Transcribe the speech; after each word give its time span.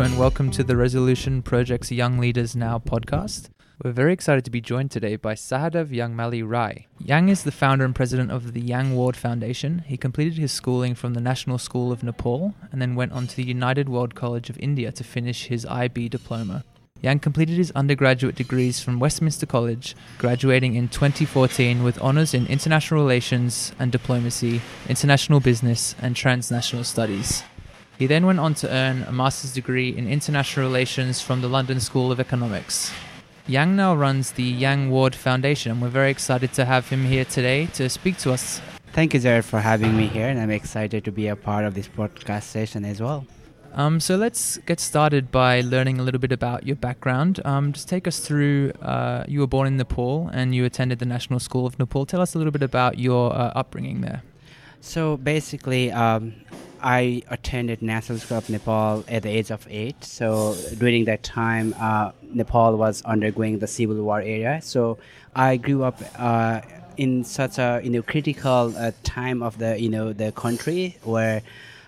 And 0.00 0.18
welcome 0.18 0.50
to 0.52 0.64
the 0.64 0.78
Resolution 0.78 1.42
Project's 1.42 1.92
Young 1.92 2.16
Leaders 2.16 2.56
Now 2.56 2.78
podcast. 2.78 3.50
We're 3.84 3.92
very 3.92 4.14
excited 4.14 4.46
to 4.46 4.50
be 4.50 4.62
joined 4.62 4.90
today 4.90 5.16
by 5.16 5.34
Sahadev 5.34 5.90
Yangmali 5.90 6.42
Rai. 6.42 6.88
Yang 6.98 7.28
is 7.28 7.42
the 7.42 7.52
founder 7.52 7.84
and 7.84 7.94
president 7.94 8.30
of 8.30 8.54
the 8.54 8.62
Yang 8.62 8.96
Ward 8.96 9.14
Foundation. 9.14 9.80
He 9.80 9.98
completed 9.98 10.38
his 10.38 10.52
schooling 10.52 10.94
from 10.94 11.12
the 11.12 11.20
National 11.20 11.58
School 11.58 11.92
of 11.92 12.02
Nepal 12.02 12.54
and 12.72 12.80
then 12.80 12.94
went 12.94 13.12
on 13.12 13.26
to 13.26 13.36
the 13.36 13.44
United 13.44 13.90
World 13.90 14.14
College 14.14 14.48
of 14.48 14.58
India 14.58 14.90
to 14.90 15.04
finish 15.04 15.48
his 15.48 15.66
IB 15.66 16.08
diploma. 16.08 16.64
Yang 17.02 17.20
completed 17.20 17.56
his 17.58 17.70
undergraduate 17.72 18.34
degrees 18.36 18.80
from 18.80 19.00
Westminster 19.00 19.44
College, 19.44 19.94
graduating 20.16 20.76
in 20.76 20.88
2014 20.88 21.82
with 21.82 21.98
honours 21.98 22.32
in 22.32 22.46
international 22.46 23.02
relations 23.02 23.72
and 23.78 23.92
diplomacy, 23.92 24.62
international 24.88 25.40
business, 25.40 25.94
and 26.00 26.16
transnational 26.16 26.84
studies. 26.84 27.42
He 28.00 28.06
then 28.06 28.24
went 28.24 28.40
on 28.40 28.54
to 28.54 28.70
earn 28.70 29.02
a 29.02 29.12
master's 29.12 29.52
degree 29.52 29.90
in 29.94 30.08
international 30.08 30.64
relations 30.64 31.20
from 31.20 31.42
the 31.42 31.48
London 31.48 31.80
School 31.80 32.10
of 32.10 32.18
Economics. 32.18 32.90
Yang 33.46 33.76
now 33.76 33.94
runs 33.94 34.32
the 34.32 34.42
Yang 34.42 34.90
Ward 34.90 35.14
Foundation, 35.14 35.72
and 35.72 35.82
we're 35.82 35.90
very 35.90 36.10
excited 36.10 36.54
to 36.54 36.64
have 36.64 36.88
him 36.88 37.04
here 37.04 37.26
today 37.26 37.66
to 37.74 37.90
speak 37.90 38.16
to 38.20 38.32
us. 38.32 38.62
Thank 38.94 39.12
you, 39.12 39.20
Jared, 39.20 39.44
for 39.44 39.60
having 39.60 39.98
me 39.98 40.06
here, 40.06 40.28
and 40.28 40.40
I'm 40.40 40.50
excited 40.50 41.04
to 41.04 41.12
be 41.12 41.28
a 41.28 41.36
part 41.36 41.66
of 41.66 41.74
this 41.74 41.88
podcast 41.88 42.44
session 42.44 42.86
as 42.86 43.02
well. 43.02 43.26
Um, 43.74 44.00
so 44.00 44.16
let's 44.16 44.56
get 44.64 44.80
started 44.80 45.30
by 45.30 45.60
learning 45.60 45.98
a 45.98 46.02
little 46.02 46.20
bit 46.20 46.32
about 46.32 46.66
your 46.66 46.76
background. 46.76 47.42
Um, 47.44 47.74
just 47.74 47.86
take 47.86 48.08
us 48.08 48.18
through. 48.20 48.72
Uh, 48.80 49.24
you 49.28 49.40
were 49.40 49.46
born 49.46 49.66
in 49.66 49.76
Nepal 49.76 50.30
and 50.32 50.54
you 50.54 50.64
attended 50.64 51.00
the 51.00 51.04
National 51.04 51.38
School 51.38 51.66
of 51.66 51.78
Nepal. 51.78 52.06
Tell 52.06 52.22
us 52.22 52.34
a 52.34 52.38
little 52.38 52.50
bit 52.50 52.62
about 52.62 52.98
your 52.98 53.30
uh, 53.34 53.52
upbringing 53.54 54.00
there. 54.00 54.22
So 54.80 55.18
basically, 55.18 55.92
um, 55.92 56.34
I 56.82 57.22
attended 57.28 57.82
National 57.82 58.18
School 58.18 58.38
of 58.38 58.48
Nepal 58.50 59.04
at 59.08 59.22
the 59.22 59.28
age 59.28 59.50
of 59.50 59.66
eight. 59.70 60.02
So 60.04 60.56
during 60.78 61.04
that 61.04 61.22
time, 61.22 61.74
uh, 61.78 62.12
Nepal 62.22 62.76
was 62.76 63.02
undergoing 63.02 63.58
the 63.58 63.66
civil 63.66 63.96
war 64.02 64.20
era. 64.20 64.60
So 64.62 64.98
I 65.34 65.56
grew 65.56 65.84
up 65.84 66.00
uh, 66.18 66.60
in 66.96 67.24
such 67.24 67.58
a 67.58 67.80
you 67.82 67.90
know 67.90 68.02
critical 68.02 68.74
uh, 68.76 68.92
time 69.04 69.42
of 69.42 69.58
the 69.58 69.80
you 69.80 69.88
know 69.88 70.12
the 70.12 70.32
country 70.32 70.96
where 71.02 71.42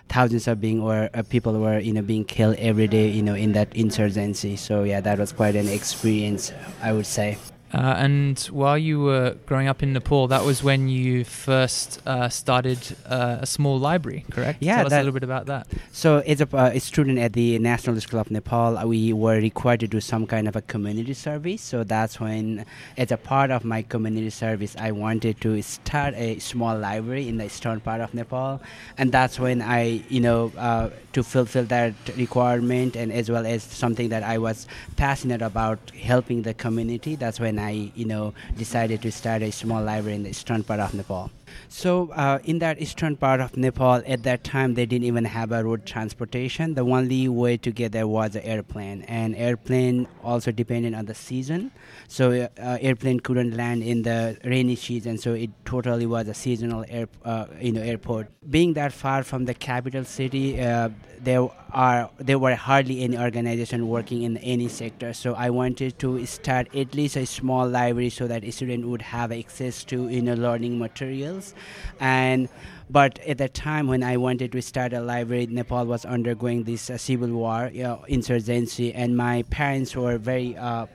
thousands 0.09 0.47
of 0.47 0.59
being 0.61 0.81
or 0.81 1.09
uh, 1.13 1.23
people 1.23 1.59
were 1.59 1.79
you 1.79 1.93
know 1.93 2.01
being 2.01 2.25
killed 2.25 2.55
every 2.57 2.87
day 2.87 3.09
you 3.09 3.21
know 3.21 3.35
in 3.35 3.53
that 3.53 3.73
insurgency. 3.75 4.55
So 4.55 4.83
yeah, 4.83 5.01
that 5.01 5.19
was 5.19 5.31
quite 5.31 5.55
an 5.55 5.67
experience, 5.67 6.51
I 6.81 6.93
would 6.93 7.05
say. 7.05 7.37
Uh, 7.73 7.95
and 7.97 8.39
while 8.51 8.77
you 8.77 8.99
were 8.99 9.35
growing 9.47 9.67
up 9.67 9.81
in 9.81 9.93
Nepal, 9.93 10.27
that 10.27 10.45
was 10.45 10.63
when 10.63 10.87
you 10.87 11.23
first 11.23 11.99
uh, 12.05 12.29
started 12.29 12.77
uh, 13.07 13.39
a 13.41 13.45
small 13.47 13.79
library, 13.79 14.25
correct? 14.29 14.61
Yeah, 14.61 14.77
Tell 14.77 14.87
us 14.87 14.93
a 14.93 14.97
little 14.97 15.11
bit 15.11 15.23
about 15.23 15.47
that. 15.47 15.67
So, 15.91 16.19
as 16.19 16.39
a, 16.39 16.47
uh, 16.55 16.71
a, 16.73 16.79
student 16.79 17.17
at 17.17 17.33
the 17.33 17.57
National 17.57 17.99
School 17.99 18.19
of 18.19 18.29
Nepal, 18.29 18.87
we 18.87 19.11
were 19.11 19.37
required 19.37 19.79
to 19.79 19.87
do 19.87 19.99
some 19.99 20.27
kind 20.27 20.47
of 20.47 20.55
a 20.55 20.61
community 20.61 21.15
service. 21.15 21.61
So 21.61 21.83
that's 21.83 22.19
when, 22.19 22.65
as 22.97 23.11
a 23.11 23.17
part 23.17 23.49
of 23.49 23.65
my 23.65 23.81
community 23.81 24.29
service, 24.29 24.75
I 24.77 24.91
wanted 24.91 25.41
to 25.41 25.61
start 25.63 26.13
a 26.15 26.37
small 26.39 26.77
library 26.77 27.27
in 27.27 27.37
the 27.37 27.45
eastern 27.45 27.79
part 27.79 28.01
of 28.01 28.13
Nepal, 28.13 28.61
and 28.99 29.11
that's 29.11 29.39
when 29.39 29.61
I, 29.63 30.03
you 30.09 30.19
know, 30.19 30.51
uh, 30.57 30.89
to 31.13 31.23
fulfill 31.23 31.63
that 31.65 31.93
requirement, 32.17 32.95
and 32.95 33.11
as 33.11 33.31
well 33.31 33.45
as 33.45 33.63
something 33.63 34.09
that 34.09 34.23
I 34.23 34.37
was 34.37 34.67
passionate 34.95 35.41
about, 35.41 35.79
helping 35.91 36.41
the 36.43 36.53
community. 36.53 37.15
That's 37.15 37.39
when 37.39 37.57
I, 37.59 37.62
you 37.71 38.05
know, 38.05 38.33
decided 38.57 39.01
to 39.01 39.11
start 39.11 39.41
a 39.41 39.51
small 39.51 39.83
library 39.83 40.15
in 40.15 40.23
the 40.23 40.29
eastern 40.29 40.63
part 40.63 40.79
of 40.79 40.93
Nepal. 40.93 41.31
So 41.69 42.11
uh, 42.11 42.39
in 42.43 42.59
that 42.59 42.81
eastern 42.81 43.15
part 43.15 43.39
of 43.39 43.55
Nepal, 43.55 44.01
at 44.07 44.23
that 44.23 44.43
time 44.43 44.73
they 44.73 44.85
didn't 44.85 45.05
even 45.05 45.25
have 45.25 45.51
a 45.51 45.63
road 45.63 45.85
transportation. 45.85 46.73
The 46.73 46.81
only 46.81 47.27
way 47.27 47.57
to 47.57 47.71
get 47.71 47.91
there 47.91 48.07
was 48.07 48.35
an 48.35 48.41
airplane, 48.41 49.03
and 49.03 49.35
airplane 49.35 50.07
also 50.23 50.51
depended 50.51 50.95
on 50.95 51.05
the 51.05 51.13
season. 51.13 51.71
So 52.07 52.31
uh, 52.31 52.77
airplane 52.81 53.19
couldn't 53.19 53.55
land 53.55 53.83
in 53.83 54.01
the 54.01 54.37
rainy 54.43 54.75
season, 54.75 55.17
so 55.19 55.33
it 55.33 55.51
totally 55.63 56.07
was 56.07 56.27
a 56.27 56.33
seasonal 56.33 56.85
air, 56.89 57.07
uh, 57.23 57.45
you 57.61 57.71
know, 57.71 57.81
airport. 57.81 58.29
Being 58.49 58.73
that 58.73 58.91
far 58.91 59.23
from 59.23 59.45
the 59.45 59.53
capital 59.53 60.05
city, 60.05 60.59
uh, 60.59 60.89
there 61.19 61.47
are 61.71 62.09
there 62.17 62.37
were 62.37 62.55
hardly 62.55 63.01
any 63.03 63.17
organization 63.17 63.87
working 63.87 64.23
in 64.23 64.37
any 64.37 64.67
sector. 64.67 65.13
So 65.13 65.33
I 65.35 65.49
wanted 65.49 65.97
to 65.99 66.25
start 66.25 66.73
at 66.75 66.93
least 66.95 67.15
a 67.15 67.25
small 67.25 67.52
library 67.61 68.09
so 68.09 68.27
that 68.27 68.43
a 68.43 68.51
student 68.51 68.87
would 68.87 69.01
have 69.01 69.31
access 69.31 69.83
to 69.85 70.09
you 70.09 70.21
know 70.21 70.33
learning 70.33 70.79
materials, 70.79 71.53
and 71.99 72.49
but 72.89 73.19
at 73.19 73.37
the 73.37 73.49
time 73.49 73.87
when 73.87 74.03
I 74.03 74.17
wanted 74.17 74.51
to 74.51 74.61
start 74.61 74.93
a 74.93 75.01
library, 75.01 75.47
Nepal 75.47 75.85
was 75.85 76.05
undergoing 76.05 76.63
this 76.63 76.89
uh, 76.89 76.97
civil 76.97 77.29
war, 77.29 77.69
you 77.73 77.83
know, 77.83 78.03
insurgency, 78.07 78.93
and 78.93 79.15
my 79.15 79.43
parents 79.43 79.95
were 79.95 80.17
very 80.17 80.57
uh, 80.57 80.87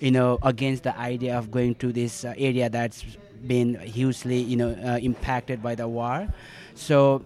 you 0.00 0.10
know, 0.10 0.38
against 0.42 0.84
the 0.84 0.96
idea 0.98 1.36
of 1.36 1.50
going 1.50 1.74
to 1.76 1.92
this 1.92 2.24
uh, 2.24 2.34
area 2.38 2.70
that's 2.70 3.04
been 3.46 3.78
hugely, 3.80 4.38
you 4.38 4.56
know, 4.56 4.70
uh, 4.70 4.98
impacted 4.98 5.62
by 5.62 5.74
the 5.74 5.88
war. 5.88 6.28
So 6.74 7.24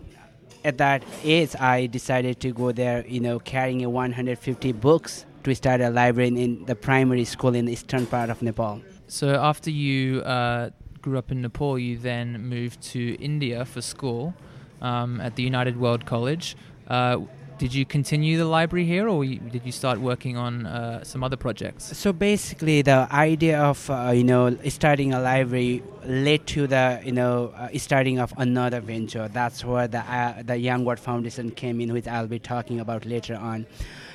at 0.65 0.79
that 0.79 1.03
age, 1.23 1.55
I 1.59 1.87
decided 1.87 2.41
to 2.41 2.53
go 2.53 2.73
there, 2.73 3.07
you 3.07 3.21
know, 3.21 3.39
carrying 3.39 3.91
150 3.91 4.73
books 4.73 5.27
to 5.45 5.55
start 5.55 5.81
a 5.81 5.91
library 5.91 6.29
in 6.29 6.65
the 6.65 6.75
primary 6.75 7.25
school 7.25 7.55
in 7.55 7.67
the 7.67 7.73
eastern 7.73 8.07
part 8.07 8.31
of 8.31 8.43
Nepal. 8.43 8.81
So 9.09 9.35
after 9.35 9.71
you 9.71 10.23
uh, 10.23 10.71
grew 11.01 11.19
up 11.19 11.31
in 11.31 11.43
Nepal, 11.43 11.79
you 11.79 11.99
then 11.99 12.49
moved 12.49 12.81
to 12.93 13.15
India 13.17 13.65
for 13.65 13.83
school 13.83 14.35
um, 14.81 15.21
at 15.21 15.37
the 15.37 15.43
United 15.43 15.79
World 15.79 16.07
College. 16.07 16.57
Uh, 16.89 17.19
did 17.59 17.73
you 17.73 17.85
continue 17.85 18.39
the 18.39 18.45
library 18.45 18.85
here, 18.85 19.09
or 19.09 19.25
did 19.25 19.63
you 19.65 19.71
start 19.71 20.01
working 20.01 20.37
on 20.37 20.67
uh, 20.67 21.05
some 21.05 21.23
other 21.23 21.37
projects? 21.37 21.97
So 21.97 22.13
basically, 22.13 22.83
the 22.83 23.07
idea 23.13 23.63
of 23.63 23.89
uh, 23.89 24.11
you 24.13 24.25
know 24.25 24.57
starting 24.69 25.13
a 25.15 25.21
library 25.21 25.83
led 26.05 26.45
to 26.49 26.67
the 26.67 27.01
you 27.05 27.13
know 27.13 27.53
uh, 27.57 27.69
starting 27.79 28.19
of 28.19 28.35
another 28.37 28.81
venture. 28.81 29.29
That's 29.29 29.65
where 29.65 29.87
the 29.87 30.01
uh, 30.01 30.43
the 30.43 30.57
Yang 30.57 30.85
Ward 30.85 30.99
Foundation 30.99 31.53
came 31.53 31.81
in, 31.81 31.93
which 31.93 32.09
I'll 32.09 32.27
be 32.27 32.41
talking 32.41 32.81
about 32.81 33.05
later 33.05 33.37
on. 33.37 33.67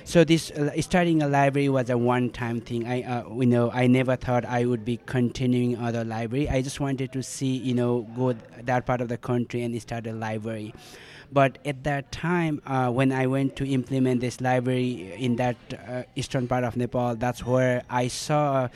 So 0.08 0.24
this 0.24 0.52
uh, 0.52 0.72
starting 0.82 1.22
a 1.22 1.28
library 1.28 1.68
was 1.68 1.90
a 1.90 1.98
one-time 1.98 2.62
thing. 2.62 2.88
I 2.88 3.02
uh, 3.02 3.28
you 3.36 3.46
know 3.46 3.70
I 3.72 3.88
never 3.88 4.16
thought 4.16 4.46
I 4.46 4.64
would 4.64 4.86
be 4.86 5.02
continuing 5.06 5.76
other 5.78 6.06
library. 6.06 6.48
I 6.50 6.62
just 6.62 6.80
wanted 6.80 7.12
to 7.12 7.22
see 7.22 7.58
you 7.58 7.74
know 7.74 8.08
go 8.16 8.34
that 8.64 8.86
part 8.86 9.02
of 9.02 9.10
the 9.10 9.18
country 9.18 9.64
and 9.64 9.82
start 9.82 10.08
a 10.08 10.14
library. 10.14 10.74
But 11.30 11.58
at 11.66 11.84
that 11.84 12.10
time, 12.14 12.62
uh, 12.66 12.90
when 12.90 13.12
I 13.12 13.28
went 13.28 13.58
to 13.58 13.68
implement 13.68 14.22
this 14.22 14.40
library 14.40 15.12
in 15.18 15.36
that 15.36 15.58
uh, 15.74 16.04
eastern 16.16 16.48
part 16.48 16.64
of 16.64 16.78
Nepal, 16.78 17.16
that's 17.16 17.46
where 17.46 17.84
I 17.90 18.08
saw 18.08 18.70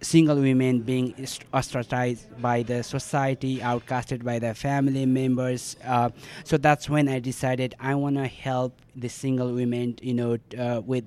single 0.00 0.36
women 0.36 0.80
being 0.80 1.14
ostracized 1.52 2.40
by 2.40 2.62
the 2.62 2.82
society, 2.82 3.58
outcasted 3.58 4.24
by 4.24 4.38
their 4.38 4.54
family 4.54 5.06
members. 5.06 5.76
Uh, 5.84 6.10
so 6.44 6.56
that's 6.56 6.88
when 6.88 7.08
I 7.08 7.18
decided 7.18 7.74
I 7.80 7.94
want 7.94 8.16
to 8.16 8.26
help 8.26 8.78
the 8.94 9.08
single 9.08 9.52
women, 9.52 9.98
you 10.02 10.14
know, 10.14 10.38
uh, 10.58 10.80
with 10.84 11.04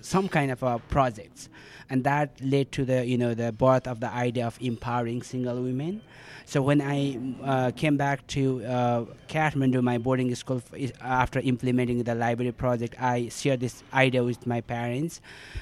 some 0.00 0.28
kind 0.28 0.50
of 0.50 0.62
uh, 0.62 0.78
projects, 0.88 1.48
and 1.90 2.04
that 2.04 2.40
led 2.40 2.72
to 2.72 2.84
the 2.84 3.06
you 3.06 3.18
know 3.18 3.34
the 3.34 3.52
birth 3.52 3.86
of 3.86 4.00
the 4.00 4.10
idea 4.10 4.46
of 4.46 4.58
empowering 4.60 5.22
single 5.22 5.62
women. 5.62 6.02
So 6.48 6.62
when 6.62 6.80
I 6.80 7.18
uh, 7.44 7.70
came 7.72 7.98
back 7.98 8.26
to 8.28 8.64
uh, 8.64 9.04
Kathmandu, 9.28 9.82
my 9.82 9.98
boarding 9.98 10.34
school, 10.34 10.62
after 11.02 11.40
implementing 11.40 12.02
the 12.02 12.14
library 12.14 12.52
project, 12.52 12.94
I 12.98 13.28
shared 13.28 13.60
this 13.60 13.82
idea 13.92 14.24
with 14.24 14.46
my 14.46 14.62
parents. 14.62 15.20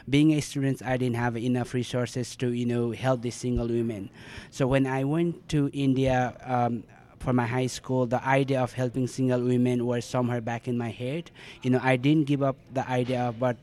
Being 0.08 0.34
a 0.34 0.40
student, 0.40 0.82
I 0.86 0.96
didn't 0.96 1.16
have 1.16 1.36
enough 1.36 1.74
resources 1.74 2.36
to, 2.36 2.52
you 2.52 2.66
know, 2.66 2.92
help 2.92 3.22
the 3.22 3.32
single 3.32 3.66
women. 3.66 4.10
So 4.52 4.68
when 4.68 4.86
I 4.86 5.02
went 5.02 5.48
to 5.48 5.70
India, 5.72 6.36
um, 6.44 6.84
for 7.26 7.32
my 7.32 7.44
high 7.44 7.66
school, 7.66 8.06
the 8.06 8.24
idea 8.24 8.62
of 8.62 8.72
helping 8.72 9.08
single 9.08 9.42
women 9.42 9.84
was 9.84 10.04
somewhere 10.04 10.40
back 10.40 10.68
in 10.68 10.78
my 10.78 10.90
head. 10.90 11.32
You 11.64 11.70
know, 11.70 11.80
I 11.82 11.96
didn't 11.96 12.28
give 12.28 12.40
up 12.40 12.56
the 12.72 12.88
idea, 12.88 13.34
but 13.36 13.56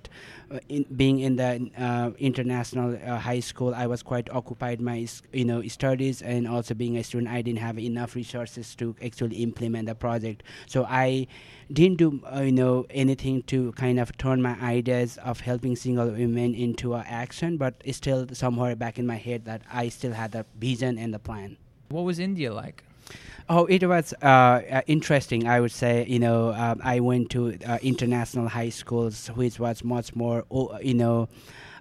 uh, 0.51 0.59
in, 0.67 0.83
being 0.97 1.19
in 1.21 1.37
the 1.37 1.71
uh, 1.77 2.11
international 2.19 2.99
uh, 3.07 3.17
high 3.17 3.39
school, 3.39 3.73
I 3.73 3.87
was 3.87 4.03
quite 4.03 4.29
occupied 4.31 4.81
my 4.81 5.07
you 5.31 5.45
know 5.45 5.65
studies 5.69 6.21
and 6.21 6.45
also 6.45 6.73
being 6.73 6.97
a 6.97 7.03
student, 7.05 7.31
I 7.31 7.41
didn't 7.41 7.59
have 7.59 7.79
enough 7.79 8.15
resources 8.15 8.75
to 8.75 8.97
actually 9.01 9.37
implement 9.37 9.87
the 9.87 9.95
project. 9.95 10.43
So 10.67 10.83
I 10.83 11.27
didn't 11.71 11.99
do 11.99 12.19
uh, 12.35 12.41
you 12.41 12.51
know 12.51 12.85
anything 12.89 13.43
to 13.43 13.71
kind 13.83 13.97
of 13.97 14.11
turn 14.17 14.41
my 14.41 14.59
ideas 14.59 15.17
of 15.23 15.39
helping 15.39 15.77
single 15.77 16.09
women 16.09 16.53
into 16.53 16.95
action, 16.95 17.55
but 17.55 17.75
still 17.91 18.27
somewhere 18.33 18.75
back 18.75 18.99
in 18.99 19.07
my 19.07 19.19
head 19.27 19.45
that 19.45 19.61
I 19.71 19.87
still 19.87 20.11
had 20.11 20.33
the 20.33 20.45
vision 20.59 20.97
and 20.97 21.13
the 21.13 21.19
plan. 21.19 21.55
What 21.87 22.03
was 22.03 22.19
India 22.19 22.53
like? 22.53 22.83
Oh, 23.55 23.65
it 23.65 23.83
was 23.85 24.15
uh, 24.23 24.25
uh, 24.25 24.81
interesting. 24.87 25.47
I 25.47 25.59
would 25.59 25.71
say, 25.71 26.07
you 26.07 26.17
know, 26.17 26.53
um, 26.53 26.81
I 26.83 27.01
went 27.01 27.29
to 27.31 27.55
uh, 27.67 27.77
international 27.83 28.47
high 28.47 28.69
schools, 28.69 29.27
which 29.27 29.59
was 29.59 29.83
much 29.83 30.15
more, 30.15 30.43
you 30.81 30.95
know, 30.95 31.29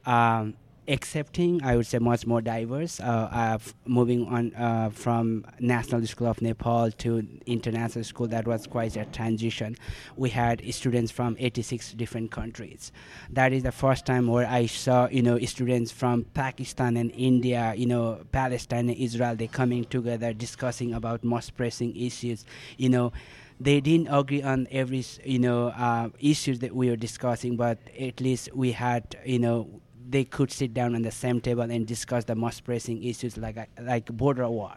um, 0.05 0.53
accepting 0.89 1.63
i 1.63 1.77
would 1.77 1.87
say 1.87 1.99
much 1.99 2.27
more 2.27 2.41
diverse 2.41 2.99
uh, 2.99 3.05
uh, 3.05 3.59
moving 3.87 4.27
on 4.27 4.53
uh, 4.57 4.91
from 4.91 5.45
national 5.61 6.05
school 6.07 6.27
of 6.27 6.43
nepal 6.43 6.91
to 6.91 7.25
international 7.47 8.03
school 8.03 8.27
that 8.27 8.47
was 8.47 8.67
quite 8.67 8.97
a 8.97 9.05
transition. 9.07 9.77
We 10.17 10.31
had 10.31 10.63
students 10.75 11.13
from 11.13 11.37
86 11.39 11.93
different 11.93 12.31
countries. 12.33 12.91
That 13.31 13.53
is 13.53 13.63
the 13.63 13.71
first 13.73 14.07
time 14.07 14.27
where 14.27 14.47
i 14.47 14.67
saw 14.67 15.09
you 15.09 15.23
know 15.23 15.39
students 15.41 15.93
from 15.93 16.25
pakistan 16.35 16.97
and 16.97 17.13
india 17.13 17.75
you 17.77 17.87
know 17.87 18.21
palestine 18.33 18.89
and 18.89 18.99
israel 18.99 19.37
they 19.37 19.47
coming 19.47 19.85
together 19.85 20.33
discussing 20.33 20.95
about 20.95 21.23
most 21.23 21.57
pressing 21.57 21.95
issues. 21.97 22.45
You 22.77 22.89
know 22.89 23.13
they 23.61 23.81
didn't 23.81 24.09
agree 24.13 24.43
on 24.43 24.67
every 24.73 25.05
you 25.25 25.39
know 25.39 25.69
uh, 25.69 26.09
issues 26.19 26.59
that 26.61 26.75
we 26.75 26.91
were 26.91 26.97
discussing 26.97 27.57
but 27.57 27.79
at 27.99 28.21
least 28.21 28.49
we 28.55 28.73
had 28.73 29.17
you 29.25 29.39
know 29.39 29.69
they 30.13 30.25
could 30.25 30.51
sit 30.53 30.73
down 30.75 30.95
on 30.95 31.03
the 31.03 31.11
same 31.11 31.41
table 31.41 31.63
and 31.63 31.87
discuss 31.87 32.25
the 32.25 32.35
most 32.35 32.65
pressing 32.65 33.03
issues 33.03 33.37
like 33.37 33.57
uh, 33.57 33.65
like 33.81 34.07
border 34.07 34.49
war 34.49 34.73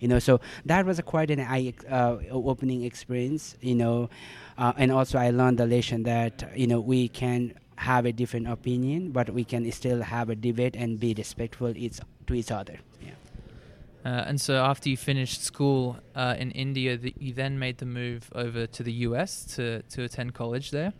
you 0.00 0.08
know 0.08 0.18
so 0.18 0.40
that 0.64 0.84
was 0.84 0.98
a 0.98 1.02
quite 1.02 1.30
an 1.30 1.40
eye 1.40 1.72
uh, 1.90 2.16
opening 2.30 2.84
experience 2.84 3.56
you 3.60 3.74
know 3.74 4.08
uh, 4.58 4.72
and 4.76 4.92
also 4.92 5.18
i 5.18 5.30
learned 5.30 5.58
the 5.58 5.66
lesson 5.66 6.02
that 6.02 6.50
you 6.54 6.66
know 6.66 6.80
we 6.80 7.08
can 7.08 7.52
have 7.76 8.06
a 8.06 8.12
different 8.12 8.46
opinion 8.48 9.10
but 9.10 9.30
we 9.30 9.44
can 9.44 9.70
still 9.72 10.02
have 10.02 10.30
a 10.30 10.36
debate 10.36 10.76
and 10.76 11.00
be 11.00 11.14
respectful 11.16 11.76
each, 11.76 11.98
to 12.26 12.34
each 12.34 12.50
other 12.50 12.78
yeah. 13.00 13.10
Uh, 14.04 14.22
and 14.28 14.40
so 14.40 14.54
after 14.62 14.88
you 14.88 14.96
finished 14.96 15.42
school 15.42 15.96
uh, 16.14 16.36
in 16.38 16.52
India, 16.52 16.96
the, 16.96 17.12
you 17.18 17.32
then 17.32 17.58
made 17.58 17.78
the 17.78 17.84
move 17.84 18.30
over 18.36 18.64
to 18.64 18.84
the 18.84 18.92
US 19.08 19.44
to, 19.56 19.82
to 19.82 20.04
attend 20.04 20.32
college 20.32 20.70
there. 20.70 20.92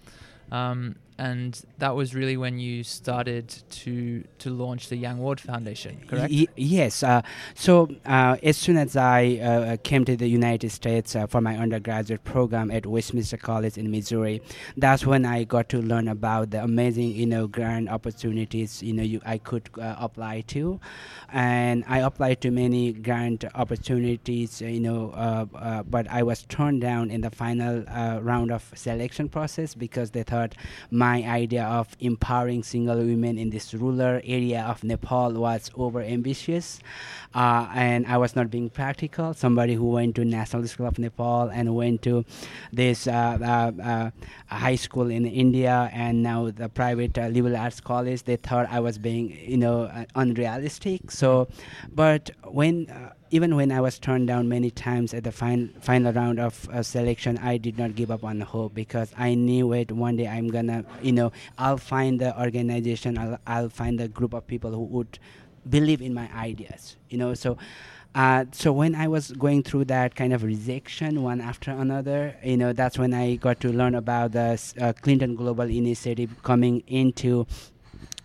Um, 0.50 0.96
and 1.18 1.64
that 1.78 1.96
was 1.96 2.14
really 2.14 2.36
when 2.36 2.58
you 2.58 2.84
started 2.84 3.48
to 3.70 4.22
to 4.38 4.50
launch 4.50 4.88
the 4.88 4.96
Yang 4.96 5.18
Ward 5.18 5.40
Foundation, 5.40 6.02
correct? 6.06 6.30
Y- 6.30 6.46
yes. 6.56 7.02
Uh, 7.02 7.22
so 7.54 7.88
uh, 8.04 8.36
as 8.42 8.56
soon 8.56 8.76
as 8.76 8.96
I 8.96 9.38
uh, 9.42 9.76
came 9.82 10.04
to 10.04 10.16
the 10.16 10.28
United 10.28 10.70
States 10.70 11.16
uh, 11.16 11.26
for 11.26 11.40
my 11.40 11.56
undergraduate 11.56 12.24
program 12.24 12.70
at 12.70 12.84
Westminster 12.84 13.38
College 13.38 13.78
in 13.78 13.90
Missouri, 13.90 14.42
that's 14.76 15.06
when 15.06 15.24
I 15.24 15.44
got 15.44 15.70
to 15.70 15.80
learn 15.80 16.08
about 16.08 16.50
the 16.50 16.62
amazing, 16.62 17.12
you 17.12 17.26
know, 17.26 17.46
grant 17.46 17.88
opportunities, 17.88 18.82
you 18.82 18.92
know, 18.92 19.02
you, 19.02 19.20
I 19.24 19.38
could 19.38 19.70
uh, 19.80 19.96
apply 19.98 20.42
to, 20.48 20.80
and 21.32 21.82
I 21.88 22.00
applied 22.00 22.42
to 22.42 22.50
many 22.50 22.92
grant 22.92 23.44
opportunities, 23.54 24.60
you 24.60 24.80
know, 24.80 25.10
uh, 25.12 25.82
but 25.84 26.10
I 26.10 26.22
was 26.22 26.42
turned 26.42 26.82
down 26.82 27.10
in 27.10 27.22
the 27.22 27.30
final 27.30 27.84
round 28.20 28.52
of 28.52 28.70
selection 28.74 29.28
process 29.30 29.74
because 29.74 30.10
they 30.10 30.22
thought 30.22 30.54
my 30.90 31.05
my 31.06 31.18
idea 31.42 31.64
of 31.64 31.86
empowering 32.00 32.62
single 32.62 32.98
women 33.12 33.34
in 33.42 33.48
this 33.50 33.66
rural 33.74 34.20
area 34.36 34.62
of 34.72 34.76
Nepal 34.90 35.30
was 35.46 35.62
over 35.84 36.00
ambitious, 36.16 36.66
uh, 37.34 37.64
and 37.74 38.00
I 38.14 38.16
was 38.24 38.32
not 38.38 38.46
being 38.50 38.68
practical. 38.80 39.28
Somebody 39.44 39.74
who 39.80 39.88
went 39.98 40.12
to 40.16 40.24
National 40.24 40.66
School 40.72 40.88
of 40.92 40.98
Nepal 40.98 41.44
and 41.58 41.66
went 41.82 41.98
to 42.08 42.24
this 42.80 43.06
uh, 43.06 43.38
uh, 43.52 43.70
uh 43.90 44.10
high 44.66 44.78
school 44.86 45.08
in 45.18 45.22
India 45.44 45.76
and 45.92 46.14
now 46.30 46.50
the 46.62 46.68
private 46.68 47.14
uh, 47.18 47.26
liberal 47.36 47.56
arts 47.64 47.80
college, 47.92 48.20
they 48.24 48.38
thought 48.48 48.66
I 48.78 48.80
was 48.80 48.96
being, 49.08 49.26
you 49.52 49.58
know, 49.64 49.76
unrealistic. 50.14 51.10
So, 51.10 51.28
but 52.02 52.30
when 52.60 52.74
even 53.30 53.56
when 53.56 53.72
I 53.72 53.80
was 53.80 53.98
turned 53.98 54.28
down 54.28 54.48
many 54.48 54.70
times 54.70 55.12
at 55.12 55.24
the 55.24 55.32
fin- 55.32 55.74
final 55.80 56.12
round 56.12 56.38
of 56.38 56.68
uh, 56.70 56.82
selection, 56.82 57.38
I 57.38 57.56
did 57.56 57.78
not 57.78 57.94
give 57.94 58.10
up 58.10 58.24
on 58.24 58.40
hope 58.40 58.74
because 58.74 59.12
I 59.18 59.34
knew 59.34 59.72
it. 59.72 59.90
One 59.92 60.16
day 60.16 60.28
I'm 60.28 60.48
gonna, 60.48 60.84
you 61.02 61.12
know, 61.12 61.32
I'll 61.58 61.78
find 61.78 62.20
the 62.20 62.38
organization, 62.40 63.18
I'll, 63.18 63.38
I'll 63.46 63.68
find 63.68 63.98
the 63.98 64.08
group 64.08 64.32
of 64.32 64.46
people 64.46 64.70
who 64.70 64.84
would 64.84 65.18
believe 65.68 66.00
in 66.00 66.14
my 66.14 66.30
ideas, 66.34 66.96
you 67.08 67.18
know. 67.18 67.34
So, 67.34 67.58
uh, 68.14 68.46
so 68.52 68.72
when 68.72 68.94
I 68.94 69.08
was 69.08 69.32
going 69.32 69.62
through 69.62 69.86
that 69.86 70.14
kind 70.14 70.32
of 70.32 70.42
rejection 70.42 71.22
one 71.22 71.40
after 71.40 71.70
another, 71.70 72.34
you 72.42 72.56
know, 72.56 72.72
that's 72.72 72.98
when 72.98 73.12
I 73.12 73.36
got 73.36 73.60
to 73.60 73.72
learn 73.72 73.94
about 73.94 74.32
the 74.32 74.58
uh, 74.80 74.92
Clinton 75.02 75.34
Global 75.34 75.68
Initiative 75.68 76.30
coming 76.42 76.82
into 76.86 77.46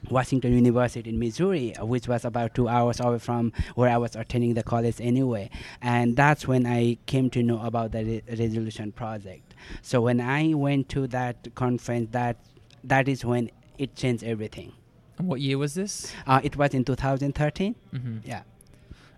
Washington 0.09 0.53
University 0.53 1.09
in 1.09 1.19
Missouri, 1.19 1.74
which 1.80 2.07
was 2.07 2.25
about 2.25 2.56
two 2.56 2.68
hours 2.68 3.00
away 3.00 3.19
from 3.19 3.53
where 3.75 3.89
I 3.89 3.98
was 3.98 4.15
attending 4.15 4.53
the 4.53 4.63
college 4.63 4.95
anyway. 5.00 5.50
And 5.81 6.15
that's 6.15 6.48
when 6.48 6.65
I 6.65 6.98
came 7.06 7.30
to 7.31 7.44
know 7.44 7.62
about 7.62 7.92
the 7.92 8.03
re- 8.03 8.24
resolution 8.38 8.92
project. 8.92 9.53
So 9.81 10.01
when 10.01 10.19
I 10.19 10.53
went 10.53 10.89
to 10.89 11.07
that 11.07 11.53
conference, 11.56 12.09
that 12.12 12.38
that 12.83 13.07
is 13.07 13.24
when 13.24 13.51
it 13.77 13.95
changed 13.95 14.24
everything. 14.24 14.74
And 15.18 15.27
what 15.27 15.39
year 15.39 15.57
was 15.57 15.75
this? 15.75 16.12
Uh, 16.25 16.42
it 16.44 16.57
was 16.57 16.74
in 16.74 16.83
2013. 16.83 17.75
Mm-hmm. 17.94 18.18
Yeah. 18.24 18.42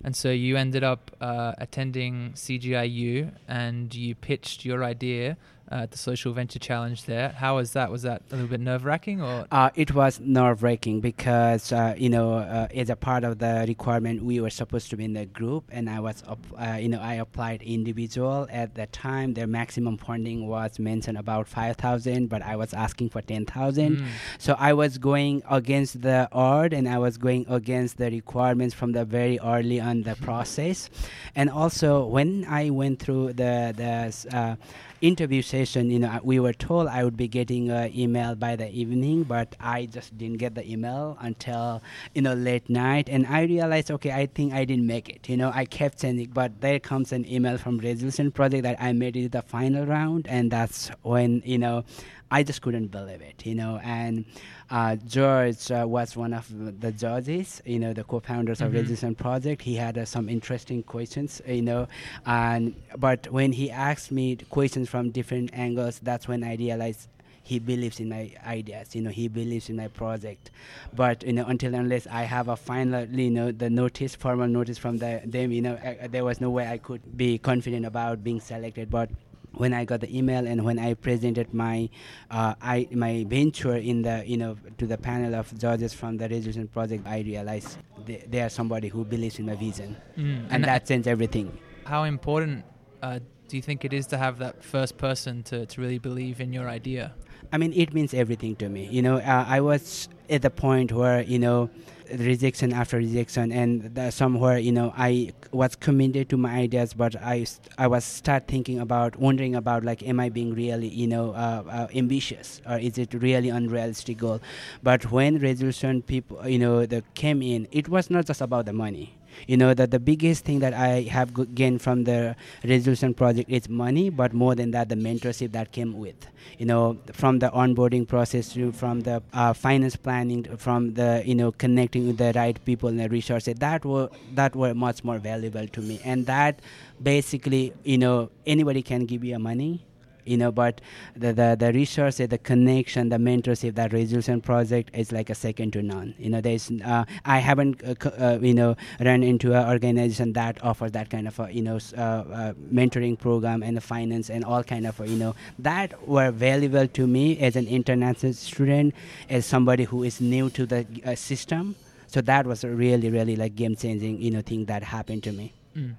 And 0.03 0.15
so 0.15 0.29
you 0.29 0.57
ended 0.57 0.83
up 0.83 1.11
uh, 1.21 1.53
attending 1.57 2.33
CGIU 2.33 3.31
and 3.47 3.93
you 3.95 4.15
pitched 4.15 4.65
your 4.65 4.83
idea 4.83 5.37
uh, 5.73 5.83
at 5.83 5.91
the 5.91 5.97
Social 5.97 6.33
Venture 6.33 6.59
Challenge 6.59 7.03
there. 7.05 7.29
How 7.29 7.55
was 7.55 7.73
that? 7.73 7.89
Was 7.89 8.03
that 8.03 8.21
a 8.29 8.35
little 8.35 8.47
bit 8.47 8.59
nerve 8.59 8.85
wracking 8.85 9.21
or? 9.21 9.47
Uh, 9.51 9.71
it 9.73 9.93
was 9.93 10.19
nerve 10.19 10.61
wracking 10.61 11.01
because, 11.01 11.71
uh, 11.71 11.95
you 11.97 12.09
know, 12.09 12.35
uh, 12.35 12.67
as 12.75 12.89
a 12.89 12.95
part 12.95 13.23
of 13.23 13.39
the 13.39 13.65
requirement, 13.67 14.23
we 14.23 14.39
were 14.39 14.51
supposed 14.51 14.89
to 14.91 14.97
be 14.97 15.05
in 15.05 15.13
the 15.13 15.25
group 15.25 15.63
and 15.71 15.89
I 15.89 15.99
was, 15.99 16.23
up, 16.27 16.39
uh, 16.57 16.77
you 16.79 16.89
know, 16.89 16.99
I 17.01 17.15
applied 17.15 17.63
individual. 17.63 18.47
At 18.51 18.75
the 18.75 18.85
time, 18.87 19.33
their 19.33 19.47
maximum 19.47 19.97
funding 19.97 20.47
was 20.47 20.77
mentioned 20.77 21.17
about 21.17 21.47
5,000, 21.47 22.27
but 22.27 22.43
I 22.43 22.55
was 22.55 22.73
asking 22.73 23.09
for 23.09 23.21
10,000. 23.21 23.97
Mm. 23.97 24.07
So 24.37 24.55
I 24.59 24.73
was 24.73 24.99
going 24.99 25.41
against 25.49 26.01
the 26.01 26.29
odd 26.31 26.73
and 26.73 26.87
I 26.87 26.99
was 26.99 27.17
going 27.17 27.45
against 27.49 27.97
the 27.97 28.11
requirements 28.11 28.75
from 28.75 28.91
the 28.91 29.05
very 29.05 29.39
early 29.39 29.81
on 29.81 30.03
the 30.03 30.15
process. 30.17 30.89
And 31.35 31.49
also 31.49 32.05
when 32.05 32.45
I 32.47 32.69
went 32.69 32.99
through 32.99 33.33
the, 33.33 33.73
the 33.75 34.37
uh, 34.37 34.55
interview 35.03 35.41
session, 35.41 35.91
you 35.91 35.99
know, 35.99 36.07
uh, 36.07 36.19
we 36.23 36.39
were 36.39 36.53
told 36.53 36.87
I 36.87 37.03
would 37.03 37.17
be 37.17 37.27
getting 37.27 37.69
an 37.69 37.91
email 37.93 38.35
by 38.35 38.55
the 38.55 38.71
evening, 38.71 39.23
but 39.23 39.53
I 39.59 39.85
just 39.85 40.17
didn't 40.17 40.37
get 40.37 40.55
the 40.55 40.65
email 40.65 41.17
until, 41.19 41.81
you 42.15 42.21
know, 42.21 42.33
late 42.33 42.69
night. 42.69 43.09
And 43.09 43.27
I 43.27 43.41
realized, 43.43 43.91
okay, 43.91 44.13
I 44.13 44.27
think 44.27 44.53
I 44.53 44.63
didn't 44.63 44.87
make 44.87 45.09
it. 45.09 45.27
You 45.27 45.35
know, 45.35 45.51
I 45.53 45.65
kept 45.65 45.99
sending, 45.99 46.29
but 46.29 46.61
there 46.61 46.79
comes 46.79 47.11
an 47.11 47.29
email 47.29 47.57
from 47.57 47.79
Resolution 47.79 48.31
Project 48.31 48.63
that 48.63 48.77
I 48.79 48.93
made 48.93 49.17
it 49.17 49.33
the 49.33 49.41
final 49.41 49.85
round. 49.85 50.25
And 50.27 50.49
that's 50.49 50.89
when, 51.01 51.41
you 51.45 51.57
know, 51.57 51.83
I 52.31 52.43
just 52.43 52.61
couldn't 52.61 52.87
believe 52.87 53.21
it, 53.21 53.45
you 53.45 53.55
know. 53.55 53.79
And 53.83 54.25
uh, 54.71 54.95
George 54.95 55.69
uh, 55.71 55.85
was 55.87 56.15
one 56.15 56.33
of 56.33 56.47
the 56.81 56.91
judges, 56.91 57.61
you 57.65 57.79
know, 57.79 57.93
the 57.93 58.03
co-founders 58.03 58.57
mm-hmm. 58.57 58.67
of 58.67 58.73
Resolution 58.73 59.15
Project. 59.15 59.61
He 59.61 59.75
had 59.75 59.97
uh, 59.97 60.05
some 60.05 60.29
interesting 60.29 60.83
questions, 60.83 61.41
you 61.47 61.61
know, 61.61 61.87
and 62.25 62.75
but 62.97 63.27
when 63.31 63.51
he 63.51 63.69
asked 63.69 64.11
me 64.11 64.37
questions 64.49 64.89
from 64.89 65.11
different 65.11 65.51
angles, 65.53 65.99
that's 65.99 66.27
when 66.27 66.43
I 66.43 66.55
realized 66.55 67.07
he 67.43 67.59
believes 67.59 67.99
in 67.99 68.07
my 68.07 68.31
ideas 68.47 68.95
you 68.95 69.01
know 69.01 69.09
he 69.09 69.27
believes 69.27 69.69
in 69.69 69.75
my 69.75 69.89
project 69.89 70.49
but 70.93 71.23
you 71.23 71.33
know 71.33 71.45
until 71.45 71.75
unless 71.75 72.07
i 72.07 72.23
have 72.23 72.47
a 72.47 72.55
final 72.55 73.05
you 73.05 73.29
know 73.29 73.51
the 73.51 73.69
notice 73.69 74.15
formal 74.15 74.47
notice 74.47 74.77
from 74.77 74.97
the, 74.97 75.21
them 75.25 75.51
you 75.51 75.61
know 75.61 75.77
I, 75.83 76.07
there 76.07 76.23
was 76.23 76.39
no 76.39 76.49
way 76.49 76.67
i 76.67 76.77
could 76.77 77.17
be 77.17 77.37
confident 77.37 77.85
about 77.85 78.23
being 78.23 78.39
selected 78.39 78.89
but 78.89 79.09
when 79.55 79.73
I 79.73 79.85
got 79.85 80.01
the 80.01 80.15
email 80.15 80.45
and 80.47 80.63
when 80.63 80.79
I 80.79 80.93
presented 80.93 81.53
my 81.53 81.89
uh, 82.31 82.55
I, 82.61 82.87
my 82.91 83.25
venture 83.27 83.75
in 83.75 84.01
the 84.01 84.23
you 84.25 84.37
know 84.37 84.57
to 84.77 84.87
the 84.87 84.97
panel 84.97 85.35
of 85.35 85.57
judges 85.57 85.93
from 85.93 86.17
the 86.17 86.27
resolution 86.29 86.67
project, 86.67 87.05
I 87.07 87.19
realized 87.21 87.77
they, 88.05 88.23
they 88.27 88.41
are 88.41 88.49
somebody 88.49 88.87
who 88.87 89.05
believes 89.05 89.39
in 89.39 89.45
my 89.45 89.55
vision, 89.55 89.95
mm. 90.17 90.39
and, 90.43 90.51
and, 90.51 90.63
that 90.65 90.87
changed 90.87 91.07
everything. 91.07 91.57
How 91.85 92.03
important 92.03 92.65
uh, 93.01 93.19
do 93.47 93.57
you 93.57 93.61
think 93.61 93.85
it 93.85 93.93
is 93.93 94.07
to 94.07 94.17
have 94.17 94.39
that 94.39 94.63
first 94.63 94.97
person 94.97 95.43
to, 95.43 95.65
to 95.65 95.81
really 95.81 95.99
believe 95.99 96.41
in 96.41 96.53
your 96.53 96.67
idea? 96.67 97.13
I 97.51 97.57
mean, 97.57 97.73
it 97.73 97.93
means 97.93 98.13
everything 98.13 98.55
to 98.57 98.69
me. 98.69 98.87
You 98.87 99.01
know, 99.01 99.17
uh, 99.17 99.45
I 99.47 99.61
was 99.61 100.09
at 100.29 100.41
the 100.41 100.49
point 100.49 100.91
where 100.91 101.21
you 101.21 101.39
know 101.39 101.69
rejection 102.17 102.73
after 102.73 102.97
rejection 102.97 103.51
and 103.51 104.13
somewhere 104.13 104.57
you 104.57 104.71
know 104.71 104.93
i 104.97 105.31
was 105.51 105.75
committed 105.75 106.29
to 106.29 106.37
my 106.37 106.53
ideas 106.53 106.93
but 106.93 107.15
i 107.23 107.45
i 107.77 107.87
was 107.87 108.03
start 108.03 108.47
thinking 108.47 108.79
about 108.79 109.15
wondering 109.15 109.55
about 109.55 109.83
like 109.83 110.03
am 110.03 110.19
i 110.19 110.29
being 110.29 110.53
really 110.53 110.87
you 110.87 111.07
know 111.07 111.31
uh, 111.31 111.63
uh, 111.69 111.87
ambitious 111.95 112.61
or 112.69 112.77
is 112.77 112.97
it 112.97 113.13
really 113.13 113.49
unrealistic 113.49 114.17
goal? 114.17 114.39
But 114.81 115.11
when 115.11 115.39
resolution 115.39 116.01
people 116.01 116.47
you 116.47 116.59
know 116.59 116.85
that 116.85 117.15
came 117.15 117.41
in 117.41 117.67
it 117.71 117.89
was 117.89 118.09
not 118.09 118.25
just 118.25 118.41
about 118.41 118.65
the 118.65 118.73
money 118.73 119.15
you 119.47 119.57
know 119.57 119.73
that 119.73 119.91
the 119.91 119.99
biggest 119.99 120.45
thing 120.45 120.59
that 120.59 120.73
i 120.73 121.01
have 121.01 121.33
gained 121.55 121.81
from 121.81 122.03
the 122.03 122.35
resolution 122.63 123.13
project 123.13 123.49
is 123.49 123.69
money 123.69 124.09
but 124.09 124.33
more 124.33 124.55
than 124.55 124.71
that 124.71 124.89
the 124.89 124.95
mentorship 124.95 125.51
that 125.51 125.71
came 125.71 125.93
with. 125.97 126.27
You 126.57 126.65
know 126.65 126.97
from 127.13 127.39
the 127.39 127.49
onboarding 127.49 128.07
process 128.07 128.53
to 128.53 128.71
from 128.71 129.01
the 129.01 129.23
uh, 129.33 129.53
finance 129.53 129.95
planning 129.95 130.43
from 130.57 130.93
the 130.93 131.23
you 131.25 131.35
know 131.35 131.51
connecting 131.51 132.07
with 132.07 132.17
the 132.17 132.31
right 132.35 132.63
people 132.65 132.89
and 132.89 132.99
the 132.99 133.09
resources 133.09 133.55
that 133.55 133.85
were 133.85 134.09
that 134.35 134.55
were 134.55 134.73
much 134.73 135.03
more 135.03 135.19
valuable 135.19 135.67
to 135.67 135.81
me. 135.81 135.99
And 136.03 136.25
that 136.25 136.59
basically 137.01 137.73
you 137.83 137.97
know 137.97 138.29
anybody 138.45 138.81
can 138.81 139.05
give 139.05 139.23
you 139.23 139.39
money 139.39 139.85
you 140.25 140.37
know 140.37 140.51
but 140.51 140.81
the 141.15 141.33
the, 141.33 141.55
the 141.59 141.71
resource 141.73 142.17
the 142.17 142.37
connection 142.37 143.09
the 143.09 143.17
mentorship 143.17 143.75
that 143.75 143.93
resolution 143.93 144.41
project 144.41 144.89
is 144.93 145.11
like 145.11 145.29
a 145.29 145.35
second 145.35 145.73
to 145.73 145.81
none. 145.81 146.13
You 146.17 146.29
know 146.29 146.41
there's 146.41 146.71
uh, 146.85 147.05
i 147.25 147.39
haven't 147.39 147.81
uh, 147.83 148.09
uh, 148.09 148.39
you 148.41 148.53
know 148.53 148.75
run 148.99 149.23
into 149.23 149.53
an 149.53 149.67
organization 149.69 150.33
that 150.33 150.63
offers 150.63 150.91
that 150.91 151.09
kind 151.09 151.27
of 151.27 151.39
a 151.39 151.53
you 151.53 151.61
know 151.61 151.79
uh, 151.97 152.01
uh, 152.01 152.53
mentoring 152.71 153.17
program 153.17 153.63
and 153.63 153.75
the 153.77 153.81
finance 153.81 154.29
and 154.29 154.45
all 154.45 154.63
kind 154.63 154.85
of 154.85 154.99
you 155.07 155.17
know 155.17 155.35
that 155.59 156.07
were 156.07 156.31
valuable 156.31 156.87
to 156.87 157.07
me 157.07 157.37
as 157.39 157.55
an 157.55 157.67
international 157.67 158.33
student 158.33 158.93
as 159.29 159.45
somebody 159.45 159.83
who 159.83 160.03
is 160.03 160.21
new 160.21 160.49
to 160.49 160.65
the 160.65 160.85
system. 161.15 161.75
So 162.07 162.21
that 162.21 162.45
was 162.45 162.63
a 162.63 162.69
really 162.69 163.09
really 163.09 163.35
like 163.35 163.55
game 163.55 163.75
changing 163.75 164.21
you 164.21 164.31
know 164.31 164.41
thing 164.41 164.65
that 164.65 164.83
happened 164.83 165.23
to 165.23 165.31
me. 165.31 165.53
Mm. 165.75 165.95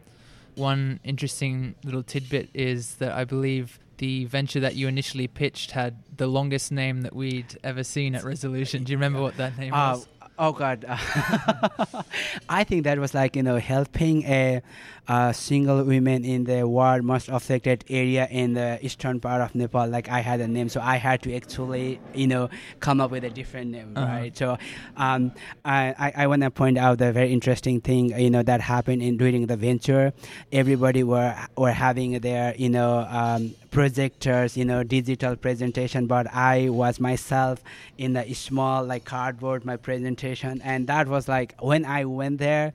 one 0.54 1.00
interesting 1.02 1.74
little 1.82 2.02
tidbit 2.02 2.48
is 2.54 2.94
that 2.96 3.10
i 3.12 3.24
believe 3.24 3.78
the 3.98 4.24
venture 4.26 4.60
that 4.60 4.74
you 4.74 4.88
initially 4.88 5.28
pitched 5.28 5.72
had 5.72 5.96
the 6.16 6.26
longest 6.26 6.72
name 6.72 7.02
that 7.02 7.14
we'd 7.14 7.58
ever 7.62 7.84
seen 7.84 8.14
at 8.14 8.24
Resolution. 8.24 8.84
Do 8.84 8.92
you 8.92 8.98
remember 8.98 9.20
what 9.20 9.36
that 9.36 9.58
name 9.58 9.72
uh, 9.72 9.96
was? 9.96 10.08
Oh 10.36 10.50
God, 10.50 10.84
I 12.48 12.64
think 12.64 12.84
that 12.84 12.98
was 12.98 13.14
like 13.14 13.36
you 13.36 13.44
know 13.44 13.56
helping 13.56 14.24
a, 14.24 14.62
a, 15.06 15.32
single 15.32 15.84
women 15.84 16.24
in 16.24 16.42
the 16.42 16.66
war 16.66 17.02
most 17.02 17.28
affected 17.28 17.84
area 17.88 18.26
in 18.28 18.54
the 18.54 18.84
eastern 18.84 19.20
part 19.20 19.42
of 19.42 19.54
Nepal. 19.54 19.86
Like 19.86 20.08
I 20.08 20.18
had 20.18 20.40
a 20.40 20.48
name, 20.48 20.68
so 20.68 20.80
I 20.80 20.96
had 20.96 21.22
to 21.22 21.36
actually 21.36 22.00
you 22.14 22.26
know 22.26 22.50
come 22.80 23.00
up 23.00 23.12
with 23.12 23.22
a 23.22 23.30
different 23.30 23.70
name, 23.70 23.92
uh-huh. 23.94 24.06
right? 24.12 24.36
So 24.36 24.58
um, 24.96 25.30
I 25.64 25.94
I, 25.96 26.24
I 26.24 26.26
want 26.26 26.42
to 26.42 26.50
point 26.50 26.78
out 26.78 26.98
the 26.98 27.12
very 27.12 27.32
interesting 27.32 27.80
thing 27.80 28.18
you 28.18 28.30
know 28.30 28.42
that 28.42 28.60
happened 28.60 29.02
in 29.02 29.16
during 29.16 29.46
the 29.46 29.56
venture. 29.56 30.12
Everybody 30.50 31.04
were 31.04 31.32
were 31.56 31.70
having 31.70 32.18
their 32.18 32.56
you 32.56 32.70
know 32.70 33.06
um, 33.08 33.54
projectors, 33.74 34.56
you 34.56 34.64
know, 34.64 34.84
digital 34.84 35.34
presentation, 35.34 36.06
but 36.06 36.32
I 36.32 36.68
was 36.68 37.00
myself 37.00 37.60
in 37.98 38.16
a 38.16 38.32
small 38.32 38.84
like 38.84 39.04
cardboard 39.04 39.64
my 39.64 39.76
presentation, 39.76 40.62
and 40.62 40.86
that 40.86 41.08
was 41.08 41.28
like 41.28 41.54
when 41.60 41.84
I 41.84 42.04
went 42.04 42.38
there, 42.38 42.72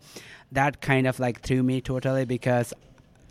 that 0.51 0.82
kind 0.82 1.08
of 1.08 1.18
like 1.20 1.41
threw 1.41 1.63
me 1.63 1.79
totally 1.79 2.25
because 2.25 2.74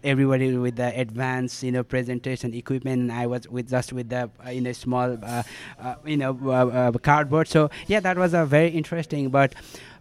everybody 0.04 0.56
with 0.56 0.76
the 0.76 0.98
advanced 0.98 1.62
you 1.62 1.72
know 1.72 1.82
presentation 1.82 2.54
equipment 2.54 3.00
and 3.00 3.12
i 3.12 3.26
was 3.26 3.48
with 3.48 3.68
just 3.68 3.92
with 3.92 4.08
the 4.08 4.30
uh, 4.46 4.50
in 4.50 4.64
a 4.66 4.72
small 4.72 5.18
uh, 5.24 5.42
uh, 5.80 5.96
you 6.06 6.16
know 6.16 6.38
uh, 6.44 6.50
uh, 6.50 6.92
cardboard. 6.92 7.48
So 7.48 7.68
yeah 7.88 8.00
that 8.00 8.16
was 8.16 8.32
a 8.32 8.46
very 8.46 8.68
interesting 8.70 9.28
but 9.28 9.54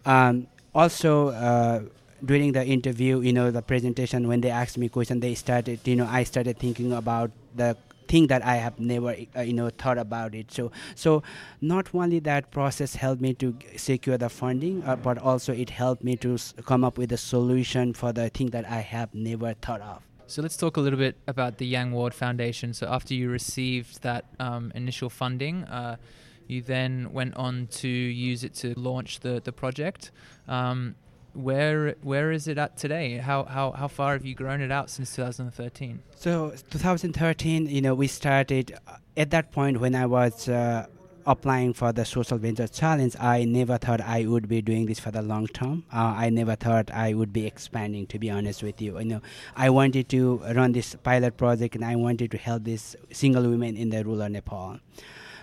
um, 0.06 0.46
also 0.72 1.90
during 2.24 2.52
the 2.52 2.64
interview 2.64 3.20
you 3.20 3.32
know 3.32 3.50
the 3.50 3.62
presentation 3.62 4.26
when 4.26 4.40
they 4.40 4.50
asked 4.50 4.76
me 4.78 4.88
question 4.88 5.20
they 5.20 5.34
started 5.34 5.78
you 5.86 5.94
know 5.94 6.06
i 6.10 6.24
started 6.24 6.58
thinking 6.58 6.92
about 6.92 7.30
the 7.58 7.76
thing 8.08 8.26
that 8.28 8.42
I 8.42 8.56
have 8.56 8.80
never 8.80 9.14
uh, 9.36 9.42
you 9.42 9.52
know 9.52 9.70
thought 9.70 9.98
about 9.98 10.34
it. 10.34 10.50
So 10.50 10.72
so 10.94 11.22
not 11.60 11.94
only 11.94 12.20
that 12.20 12.50
process 12.50 12.94
helped 12.94 13.20
me 13.20 13.34
to 13.34 13.54
secure 13.76 14.18
the 14.18 14.30
funding, 14.30 14.82
uh, 14.84 14.96
but 14.96 15.18
also 15.18 15.52
it 15.52 15.70
helped 15.70 16.02
me 16.02 16.16
to 16.16 16.34
s- 16.34 16.54
come 16.64 16.84
up 16.84 16.96
with 16.98 17.12
a 17.12 17.16
solution 17.18 17.92
for 17.92 18.12
the 18.12 18.28
thing 18.30 18.50
that 18.56 18.64
I 18.78 18.80
have 18.80 19.14
never 19.14 19.54
thought 19.54 19.82
of. 19.82 20.02
So 20.26 20.42
let's 20.42 20.56
talk 20.56 20.76
a 20.76 20.80
little 20.80 20.98
bit 20.98 21.16
about 21.26 21.58
the 21.58 21.66
Yang 21.66 21.92
Ward 21.92 22.14
Foundation. 22.14 22.74
So 22.74 22.86
after 22.86 23.14
you 23.14 23.30
received 23.30 24.02
that 24.02 24.24
um, 24.38 24.72
initial 24.74 25.10
funding. 25.10 25.64
Uh, 25.64 25.96
you 26.48 26.62
then 26.62 27.12
went 27.12 27.34
on 27.36 27.66
to 27.70 27.88
use 27.88 28.42
it 28.42 28.54
to 28.54 28.72
launch 28.78 29.20
the 29.20 29.40
the 29.44 29.52
project. 29.52 30.10
Um, 30.48 30.94
where 31.34 31.94
where 32.02 32.32
is 32.32 32.48
it 32.48 32.58
at 32.58 32.76
today? 32.76 33.18
How 33.18 33.44
how 33.44 33.72
how 33.72 33.88
far 33.88 34.12
have 34.14 34.24
you 34.24 34.34
grown 34.34 34.60
it 34.60 34.70
out 34.70 34.90
since 34.90 35.14
2013? 35.14 36.00
So 36.16 36.52
2013, 36.70 37.66
you 37.66 37.80
know, 37.80 37.94
we 37.94 38.06
started 38.06 38.76
uh, 38.86 38.96
at 39.16 39.30
that 39.30 39.52
point 39.52 39.80
when 39.80 39.94
I 39.94 40.06
was. 40.06 40.48
Uh, 40.48 40.86
applying 41.26 41.74
for 41.74 41.92
the 41.92 42.06
social 42.06 42.38
venture 42.38 42.66
challenge 42.66 43.14
i 43.20 43.44
never 43.44 43.76
thought 43.76 44.00
i 44.00 44.24
would 44.24 44.48
be 44.48 44.62
doing 44.62 44.86
this 44.86 44.98
for 44.98 45.10
the 45.10 45.20
long 45.20 45.46
term 45.48 45.84
uh, 45.92 46.14
i 46.16 46.30
never 46.30 46.56
thought 46.56 46.90
i 46.90 47.12
would 47.12 47.34
be 47.34 47.44
expanding 47.46 48.06
to 48.06 48.18
be 48.18 48.30
honest 48.30 48.62
with 48.62 48.80
you 48.80 48.98
you 48.98 49.04
know 49.04 49.20
i 49.54 49.68
wanted 49.68 50.08
to 50.08 50.38
run 50.54 50.72
this 50.72 50.94
pilot 51.02 51.36
project 51.36 51.74
and 51.74 51.84
i 51.84 51.94
wanted 51.94 52.30
to 52.30 52.38
help 52.38 52.64
these 52.64 52.96
single 53.12 53.42
women 53.42 53.76
in 53.76 53.90
the 53.90 54.02
rural 54.02 54.26
nepal 54.30 54.78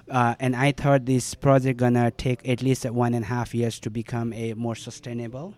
uh, 0.10 0.36
and 0.40 0.56
I 0.56 0.72
thought 0.72 1.06
this 1.06 1.34
project 1.34 1.80
gonna 1.80 2.12
take 2.12 2.48
at 2.48 2.62
least 2.62 2.86
one 2.86 3.14
and 3.14 3.26
a 3.26 3.28
half 3.28 3.56
years 3.56 3.80
to 3.80 3.90
become 3.90 4.34
a 4.34 4.54
more 4.54 4.76
sustainable 4.76 5.56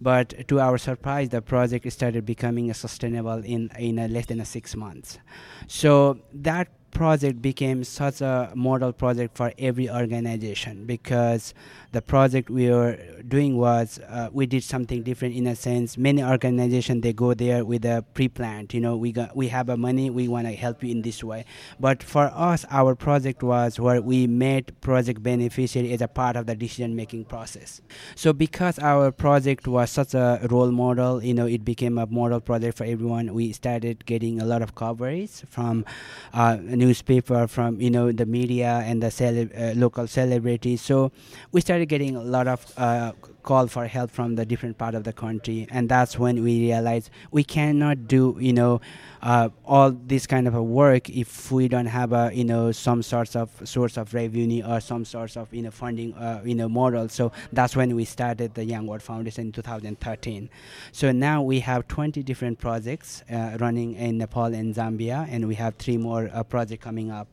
but 0.00 0.48
to 0.48 0.60
our 0.60 0.78
surprise, 0.78 1.30
the 1.30 1.42
project 1.42 1.90
started 1.92 2.24
becoming 2.26 2.72
sustainable 2.74 3.42
in 3.44 3.70
in 3.78 3.96
less 4.12 4.26
than 4.26 4.44
six 4.44 4.76
months. 4.76 5.18
So 5.66 6.18
that 6.32 6.68
project 6.90 7.42
became 7.42 7.84
such 7.84 8.20
a 8.20 8.52
model 8.54 8.92
project 8.92 9.36
for 9.36 9.52
every 9.58 9.88
organization 9.90 10.86
because 10.86 11.52
the 11.92 12.02
project 12.02 12.50
we 12.50 12.70
were 12.70 12.98
doing 13.26 13.56
was 13.56 13.98
uh, 14.08 14.28
we 14.32 14.46
did 14.46 14.62
something 14.62 15.02
different 15.02 15.34
in 15.34 15.46
a 15.46 15.56
sense. 15.56 15.96
Many 15.96 16.22
organizations 16.22 17.02
they 17.02 17.12
go 17.12 17.34
there 17.34 17.64
with 17.64 17.84
a 17.84 18.04
pre-planned 18.14 18.74
you 18.74 18.80
know 18.80 18.96
we 18.96 19.12
got 19.12 19.36
we 19.36 19.48
have 19.48 19.68
a 19.68 19.76
money 19.76 20.10
we 20.10 20.28
want 20.28 20.46
to 20.46 20.54
help 20.54 20.82
you 20.82 20.90
in 20.90 21.02
this 21.02 21.22
way. 21.22 21.44
But 21.78 22.02
for 22.02 22.30
us 22.34 22.64
our 22.70 22.94
project 22.94 23.42
was 23.42 23.78
where 23.78 24.00
we 24.00 24.26
made 24.26 24.78
project 24.80 25.22
beneficiary 25.22 25.92
as 25.92 26.00
a 26.00 26.08
part 26.08 26.36
of 26.36 26.46
the 26.46 26.54
decision 26.54 26.96
making 26.96 27.24
process. 27.26 27.80
So 28.14 28.32
because 28.32 28.78
our 28.78 29.10
project 29.12 29.66
was 29.66 29.90
such 29.90 30.14
a 30.14 30.46
role 30.50 30.70
model 30.70 31.22
you 31.22 31.34
know 31.34 31.46
it 31.46 31.64
became 31.64 31.98
a 31.98 32.06
model 32.06 32.40
project 32.40 32.76
for 32.76 32.84
everyone 32.84 33.34
we 33.34 33.52
started 33.52 34.04
getting 34.06 34.40
a 34.40 34.44
lot 34.44 34.62
of 34.62 34.74
coverage 34.74 35.42
from 35.48 35.84
uh, 36.32 36.58
newspaper 36.86 37.46
from 37.46 37.80
you 37.80 37.90
know 37.90 38.06
the 38.12 38.26
media 38.26 38.72
and 38.88 39.02
the 39.02 39.10
cele- 39.10 39.52
uh, 39.56 39.72
local 39.84 40.06
celebrities 40.06 40.80
so 40.80 41.10
we 41.52 41.60
started 41.60 41.86
getting 41.86 42.16
a 42.16 42.22
lot 42.22 42.46
of 42.46 42.60
uh, 42.76 43.12
call 43.46 43.68
for 43.68 43.86
help 43.86 44.10
from 44.10 44.34
the 44.34 44.44
different 44.44 44.76
part 44.76 44.94
of 44.94 45.04
the 45.04 45.12
country, 45.12 45.66
and 45.70 45.88
that's 45.88 46.18
when 46.18 46.42
we 46.42 46.60
realized 46.60 47.08
we 47.30 47.42
cannot 47.44 48.06
do 48.06 48.36
you 48.38 48.52
know 48.52 48.80
uh, 49.22 49.48
all 49.64 49.90
this 49.92 50.26
kind 50.26 50.46
of 50.46 50.54
a 50.54 50.62
work 50.62 51.08
if 51.08 51.50
we 51.50 51.68
don't 51.68 51.86
have 51.86 52.12
a 52.12 52.30
you 52.34 52.44
know 52.44 52.72
some 52.72 53.02
sorts 53.02 53.34
of 53.34 53.48
source 53.64 53.96
of 53.96 54.12
revenue 54.12 54.62
or 54.66 54.80
some 54.80 55.04
sorts 55.04 55.36
of 55.36 55.52
you 55.54 55.62
know 55.62 55.70
funding 55.70 56.12
uh, 56.14 56.42
you 56.44 56.54
know 56.54 56.68
model. 56.68 57.08
So 57.08 57.32
that's 57.52 57.74
when 57.74 57.94
we 57.94 58.04
started 58.04 58.54
the 58.54 58.64
Young 58.64 58.86
World 58.86 59.02
Foundation 59.02 59.46
in 59.46 59.52
2013. 59.52 60.50
So 60.92 61.12
now 61.12 61.40
we 61.40 61.60
have 61.60 61.86
20 61.88 62.22
different 62.24 62.58
projects 62.58 63.22
uh, 63.30 63.56
running 63.60 63.94
in 63.94 64.18
Nepal 64.18 64.52
and 64.52 64.74
Zambia, 64.74 65.26
and 65.30 65.46
we 65.46 65.54
have 65.54 65.76
three 65.76 65.96
more 65.96 66.28
uh, 66.32 66.42
projects 66.66 66.84
coming 66.84 67.10
up. 67.10 67.28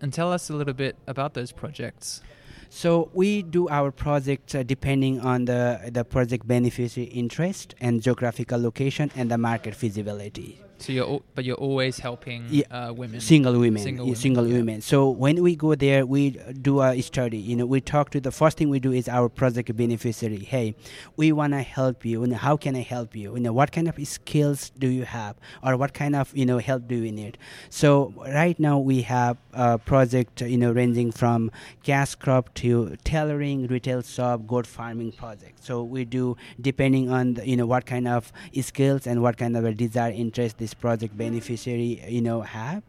And 0.00 0.12
tell 0.12 0.32
us 0.32 0.50
a 0.50 0.54
little 0.54 0.74
bit 0.74 0.96
about 1.06 1.34
those 1.34 1.52
projects. 1.52 2.22
So 2.70 3.10
we 3.12 3.42
do 3.42 3.68
our 3.68 3.90
projects 3.90 4.54
uh, 4.54 4.62
depending 4.62 5.20
on 5.20 5.44
the 5.44 5.90
the 5.92 6.04
project 6.04 6.46
beneficiary 6.46 7.10
interest 7.10 7.74
and 7.80 8.00
geographical 8.00 8.60
location 8.62 9.10
and 9.16 9.28
the 9.30 9.38
market 9.38 9.74
feasibility. 9.74 10.62
So 10.80 10.92
you're, 10.92 11.20
but 11.34 11.44
you're 11.44 11.56
always 11.56 11.98
helping 11.98 12.46
yeah, 12.48 12.64
uh, 12.70 12.92
women, 12.92 13.20
single 13.20 13.58
women, 13.58 13.82
single 13.82 14.06
women. 14.06 14.16
Single 14.16 14.46
yeah. 14.46 14.56
women. 14.56 14.80
So 14.80 15.10
when 15.10 15.42
we 15.42 15.54
go 15.54 15.74
there, 15.74 16.06
we 16.06 16.30
do 16.30 16.80
a 16.80 17.00
study. 17.02 17.36
You 17.38 17.56
know, 17.56 17.66
we 17.66 17.80
talk 17.82 18.10
to 18.10 18.20
the 18.20 18.30
first 18.30 18.56
thing 18.56 18.70
we 18.70 18.80
do 18.80 18.92
is 18.92 19.08
our 19.08 19.28
project 19.28 19.76
beneficiary. 19.76 20.38
Hey, 20.38 20.74
we 21.16 21.32
want 21.32 21.52
to 21.52 21.62
help 21.62 22.04
you. 22.04 22.26
know, 22.26 22.36
how 22.36 22.56
can 22.56 22.74
I 22.76 22.80
help 22.80 23.14
you? 23.14 23.34
You 23.34 23.40
know, 23.40 23.52
what 23.52 23.72
kind 23.72 23.88
of 23.88 23.94
skills 24.08 24.70
do 24.78 24.88
you 24.88 25.04
have, 25.04 25.36
or 25.62 25.76
what 25.76 25.92
kind 25.92 26.16
of 26.16 26.34
you 26.34 26.46
know 26.46 26.58
help 26.58 26.88
do 26.88 26.96
you 26.96 27.12
need? 27.12 27.36
So 27.68 28.14
right 28.26 28.58
now 28.58 28.78
we 28.78 29.02
have 29.02 29.36
a 29.52 29.78
project, 29.78 30.40
you 30.40 30.56
know, 30.56 30.72
ranging 30.72 31.12
from 31.12 31.50
cash 31.82 32.14
crop 32.14 32.54
to 32.54 32.96
tailoring, 33.04 33.66
retail 33.66 34.02
shop, 34.02 34.46
goat 34.46 34.66
farming 34.66 35.12
project. 35.12 35.62
So 35.62 35.82
we 35.82 36.04
do 36.04 36.36
depending 36.60 37.10
on 37.10 37.34
the, 37.34 37.46
you 37.46 37.56
know 37.56 37.66
what 37.66 37.84
kind 37.84 38.08
of 38.08 38.32
skills 38.62 39.06
and 39.06 39.22
what 39.22 39.36
kind 39.36 39.56
of 39.56 39.64
a 39.64 39.72
desire 39.72 40.12
interest 40.12 40.58
this 40.58 40.69
project 40.74 41.16
beneficiary 41.16 42.02
you 42.08 42.20
know 42.20 42.40
have 42.42 42.82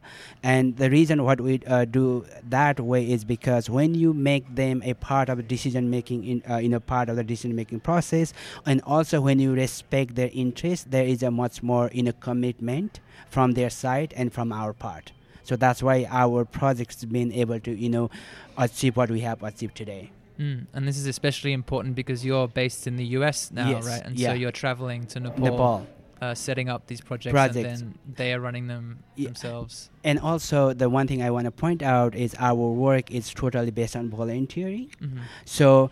and 0.43 0.77
the 0.77 0.89
reason 0.89 1.23
what 1.23 1.39
we 1.41 1.61
uh, 1.67 1.85
do 1.85 2.25
that 2.49 2.79
way 2.79 3.09
is 3.09 3.23
because 3.23 3.69
when 3.69 3.93
you 3.93 4.13
make 4.13 4.55
them 4.55 4.81
a 4.83 4.93
part 4.95 5.29
of 5.29 5.37
the 5.37 5.43
decision 5.43 5.89
making 5.89 6.23
in 6.23 6.43
uh, 6.49 6.57
you 6.57 6.69
know 6.69 6.79
part 6.79 7.09
of 7.09 7.15
the 7.15 7.23
decision 7.23 7.55
making 7.55 7.79
process 7.79 8.33
and 8.65 8.81
also 8.85 9.21
when 9.21 9.39
you 9.39 9.53
respect 9.53 10.15
their 10.15 10.29
interests 10.33 10.85
there 10.89 11.05
is 11.05 11.23
a 11.23 11.31
much 11.31 11.61
more 11.63 11.89
you 11.93 12.03
know 12.03 12.13
commitment 12.19 12.99
from 13.29 13.53
their 13.53 13.69
side 13.69 14.13
and 14.17 14.33
from 14.33 14.51
our 14.51 14.73
part 14.73 15.11
so 15.43 15.55
that's 15.55 15.81
why 15.81 16.07
our 16.09 16.45
project's 16.45 17.03
been 17.05 17.31
able 17.31 17.59
to 17.59 17.71
you 17.71 17.89
know 17.89 18.09
achieve 18.57 18.97
what 18.97 19.09
we 19.09 19.21
have 19.21 19.41
achieved 19.43 19.75
today 19.75 20.11
Mm, 20.41 20.65
and 20.73 20.87
this 20.87 20.97
is 20.97 21.05
especially 21.05 21.53
important 21.53 21.93
because 21.93 22.25
you're 22.25 22.47
based 22.47 22.87
in 22.87 22.95
the 22.95 23.05
US 23.17 23.51
now, 23.51 23.69
yes, 23.69 23.85
right? 23.85 24.01
And 24.03 24.17
yeah. 24.17 24.29
so 24.29 24.33
you're 24.33 24.51
traveling 24.51 25.05
to 25.07 25.19
Nepal. 25.19 25.43
Nepal 25.43 25.87
uh, 26.21 26.35
setting 26.35 26.69
up 26.69 26.87
these 26.87 27.01
projects, 27.01 27.31
projects, 27.31 27.81
and 27.81 27.93
then 27.93 27.99
they 28.15 28.33
are 28.33 28.39
running 28.39 28.67
them 28.67 29.03
yeah. 29.15 29.27
themselves. 29.27 29.89
And 30.03 30.19
also, 30.19 30.73
the 30.73 30.89
one 30.89 31.07
thing 31.07 31.21
I 31.21 31.31
want 31.31 31.45
to 31.45 31.51
point 31.51 31.81
out 31.81 32.15
is 32.15 32.35
our 32.39 32.53
work 32.55 33.11
is 33.11 33.33
totally 33.33 33.71
based 33.71 33.95
on 33.95 34.09
volunteering. 34.09 34.91
Mm-hmm. 35.01 35.19
So 35.45 35.89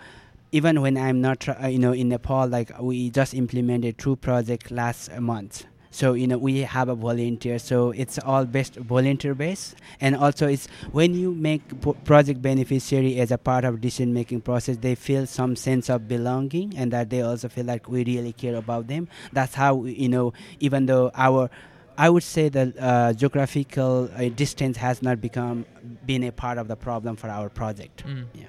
even 0.52 0.82
when 0.82 0.98
I'm 0.98 1.22
not, 1.22 1.48
uh, 1.48 1.68
you 1.68 1.80
know, 1.80 1.94
in 1.94 2.10
Nepal, 2.10 2.48
like 2.48 2.72
we 2.80 3.10
just 3.10 3.34
implemented 3.34 3.98
two 3.98 4.16
projects 4.16 4.72
last 4.72 5.12
month 5.20 5.66
So 5.92 6.14
you 6.14 6.28
know 6.28 6.38
we 6.38 6.60
have 6.62 6.88
a 6.88 6.96
volunteer, 6.96 7.58
so 7.58 7.92
it's 7.92 8.20
all 8.20 8.46
based 8.46 8.76
volunteer 8.76 9.34
based, 9.34 9.76
and 10.00 10.16
also 10.16 10.48
it's 10.48 10.68
when 10.92 11.16
you 11.16 11.34
make 11.34 11.82
p- 11.82 11.94
project 12.06 12.42
beneficiary 12.42 13.20
as 13.20 13.32
a 13.32 13.38
part 13.40 13.66
of 13.66 13.82
decision 13.82 14.14
making 14.14 14.42
process, 14.42 14.78
they 14.78 14.94
feel 14.96 15.26
some 15.26 15.56
sense 15.56 15.90
of 15.90 16.08
belonging, 16.08 16.74
and 16.78 16.94
that 16.94 17.10
they 17.10 17.22
also 17.22 17.50
feel 17.50 17.66
like 17.66 17.90
we 17.90 18.04
really 18.06 18.34
care 18.34 18.56
about 18.56 18.88
them. 18.88 19.08
That's 19.34 19.56
how 19.56 19.86
you 19.86 20.10
know 20.10 20.34
even 20.60 20.86
though 20.86 21.12
our 21.16 21.50
I 21.98 22.10
would 22.10 22.24
say 22.24 22.48
that 22.50 22.80
uh, 22.80 23.12
geographical 23.14 24.10
uh, 24.16 24.30
distance 24.30 24.78
has 24.78 25.02
not 25.02 25.20
become 25.20 25.66
been 26.06 26.24
a 26.24 26.32
part 26.32 26.58
of 26.58 26.68
the 26.70 26.78
problem 26.78 27.18
for 27.18 27.30
our 27.30 27.50
project. 27.50 28.06
Mm. 28.06 28.28
Yeah. 28.34 28.46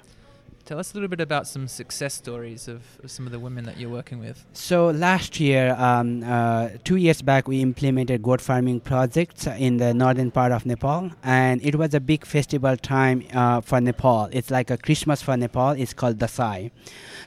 Tell 0.65 0.79
us 0.79 0.91
a 0.91 0.95
little 0.95 1.09
bit 1.09 1.19
about 1.19 1.47
some 1.47 1.67
success 1.67 2.13
stories 2.13 2.67
of, 2.67 2.81
of 3.03 3.11
some 3.11 3.25
of 3.25 3.31
the 3.31 3.39
women 3.39 3.65
that 3.65 3.77
you're 3.77 3.89
working 3.89 4.19
with. 4.19 4.45
So 4.53 4.89
last 4.89 5.39
year, 5.39 5.75
um, 5.77 6.23
uh, 6.23 6.69
two 6.83 6.95
years 6.95 7.21
back, 7.21 7.47
we 7.47 7.61
implemented 7.61 8.21
goat 8.21 8.41
farming 8.41 8.81
projects 8.81 9.47
in 9.47 9.77
the 9.77 9.93
northern 9.93 10.31
part 10.31 10.51
of 10.51 10.65
Nepal, 10.65 11.11
and 11.23 11.63
it 11.63 11.75
was 11.75 11.93
a 11.93 11.99
big 11.99 12.25
festival 12.25 12.77
time 12.77 13.23
uh, 13.33 13.61
for 13.61 13.81
Nepal. 13.81 14.29
It's 14.31 14.51
like 14.51 14.69
a 14.69 14.77
Christmas 14.77 15.21
for 15.21 15.35
Nepal. 15.35 15.71
It's 15.71 15.93
called 15.93 16.19
Dasai. 16.19 16.71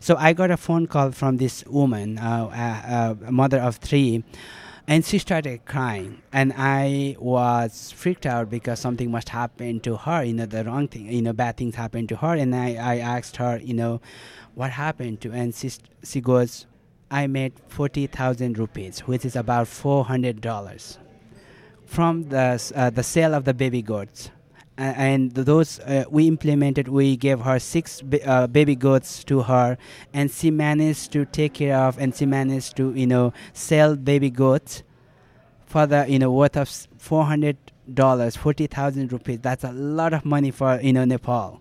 So 0.00 0.16
I 0.16 0.32
got 0.32 0.50
a 0.50 0.56
phone 0.56 0.86
call 0.86 1.10
from 1.10 1.38
this 1.38 1.64
woman, 1.66 2.18
uh, 2.18 3.16
a, 3.22 3.26
a 3.28 3.32
mother 3.32 3.58
of 3.58 3.76
three 3.76 4.24
and 4.86 5.04
she 5.04 5.18
started 5.18 5.64
crying. 5.64 6.22
And 6.32 6.52
i 6.56 7.16
was 7.18 7.92
freaked 7.92 8.26
out 8.26 8.50
because 8.50 8.80
something 8.80 9.10
must 9.10 9.28
happen 9.30 9.80
to 9.80 9.96
her. 9.96 10.24
You 10.24 10.34
know 10.34 10.46
the 10.46 10.64
wrong 10.64 10.88
thing 10.88 11.10
you 11.10 11.22
know 11.22 11.32
bad 11.32 11.56
things 11.56 11.74
happened 11.74 12.08
to 12.10 12.16
her. 12.16 12.34
And 12.34 12.54
i, 12.54 12.74
I 12.74 12.98
asked 12.98 13.36
her 13.36 13.58
you 13.58 13.74
know 13.74 14.00
what 14.54 14.70
happened 14.70 15.20
to 15.22 15.32
and 15.32 15.54
she, 15.54 15.70
she 16.04 16.20
goes 16.20 16.66
i 17.10 17.26
made 17.26 17.52
40000 17.68 18.58
rupees 18.58 19.00
which 19.00 19.24
is 19.24 19.36
about 19.36 19.66
$400 19.66 20.98
from 21.84 22.28
the, 22.28 22.72
uh, 22.74 22.90
the 22.90 23.02
sale 23.02 23.34
of 23.34 23.44
the 23.44 23.54
baby 23.54 23.82
goats 23.82 24.30
and 24.76 25.32
those 25.32 25.78
uh, 25.80 26.04
we 26.10 26.26
implemented 26.26 26.88
we 26.88 27.16
gave 27.16 27.40
her 27.40 27.58
six 27.58 28.02
uh, 28.26 28.46
baby 28.48 28.74
goats 28.74 29.22
to 29.22 29.42
her 29.42 29.78
and 30.12 30.30
she 30.30 30.50
managed 30.50 31.12
to 31.12 31.24
take 31.26 31.54
care 31.54 31.76
of 31.76 31.96
and 31.98 32.14
she 32.14 32.26
managed 32.26 32.76
to 32.76 32.92
you 32.94 33.06
know 33.06 33.32
sell 33.52 33.94
baby 33.94 34.30
goats 34.30 34.82
for 35.66 35.86
the 35.86 36.06
you 36.08 36.18
know 36.18 36.30
worth 36.30 36.56
of 36.56 36.68
400 36.98 37.56
dollars 37.92 38.36
40000 38.36 39.12
rupees. 39.12 39.40
That's 39.42 39.64
a 39.64 39.72
lot 39.72 40.12
of 40.14 40.24
money 40.24 40.50
for 40.50 40.80
you 40.80 40.92
know 40.92 41.04
nepal. 41.04 41.60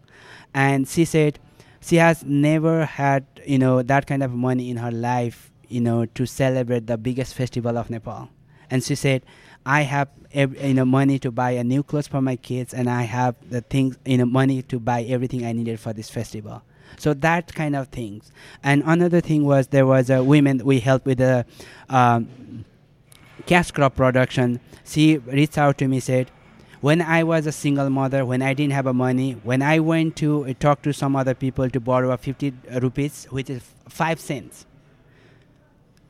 And 0.53 0.87
she 0.87 1.05
said 1.05 1.39
she 1.81 1.97
has 1.97 2.23
never 2.23 2.85
had 2.85 3.25
you 3.45 3.59
know 3.59 3.81
that 3.81 4.07
kind 4.07 4.23
of 4.23 4.31
money 4.31 4.69
in 4.69 4.77
her 4.77 4.91
life 4.91 5.51
you 5.67 5.81
know 5.81 6.05
to 6.05 6.25
celebrate 6.25 6.87
the 6.87 6.97
biggest 6.97 7.33
festival 7.33 7.77
of 7.77 7.89
nepal. 7.89 8.29
And 8.69 8.83
she 8.83 8.95
said 8.95 9.23
I 9.65 9.81
have 9.81 10.09
you 10.33 10.73
know 10.73 10.85
money 10.85 11.19
to 11.19 11.31
buy 11.31 11.51
a 11.51 11.63
new 11.63 11.83
clothes 11.83 12.07
for 12.07 12.21
my 12.21 12.35
kids, 12.35 12.73
and 12.73 12.89
I 12.89 13.03
have 13.03 13.35
the 13.49 13.61
things 13.61 13.97
you 14.05 14.17
know 14.17 14.25
money 14.25 14.61
to 14.63 14.79
buy 14.79 15.03
everything 15.03 15.45
I 15.45 15.53
needed 15.53 15.79
for 15.79 15.93
this 15.93 16.09
festival. 16.09 16.63
So 16.97 17.13
that 17.15 17.53
kind 17.53 17.75
of 17.75 17.87
things. 17.87 18.31
And 18.63 18.83
another 18.85 19.21
thing 19.21 19.45
was 19.45 19.67
there 19.67 19.85
was 19.85 20.09
a 20.09 20.23
woman 20.23 20.61
we 20.63 20.79
helped 20.79 21.05
with 21.05 21.19
the 21.19 21.45
um, 21.89 22.65
cash 23.45 23.71
crop 23.71 23.95
production. 23.95 24.59
She 24.85 25.17
reached 25.17 25.57
out 25.57 25.77
to 25.79 25.87
me 25.87 25.99
said. 25.99 26.31
When 26.81 27.01
I 27.01 27.23
was 27.23 27.47
a 27.47 27.53
single 27.53 27.89
mother, 27.89 28.25
when 28.25 28.41
I 28.41 28.53
didn't 28.53 28.73
have 28.73 28.87
a 28.87 28.93
money, 28.93 29.39
when 29.43 29.61
I 29.61 29.79
went 29.79 30.17
to 30.17 30.45
uh, 30.45 30.53
talk 30.59 30.81
to 30.81 30.91
some 30.91 31.15
other 31.15 31.33
people 31.33 31.69
to 31.69 31.79
borrow 31.79 32.11
a 32.11 32.17
50 32.17 32.53
rupees, 32.81 33.23
which 33.29 33.49
is 33.49 33.63
5 33.87 34.19
cents, 34.19 34.65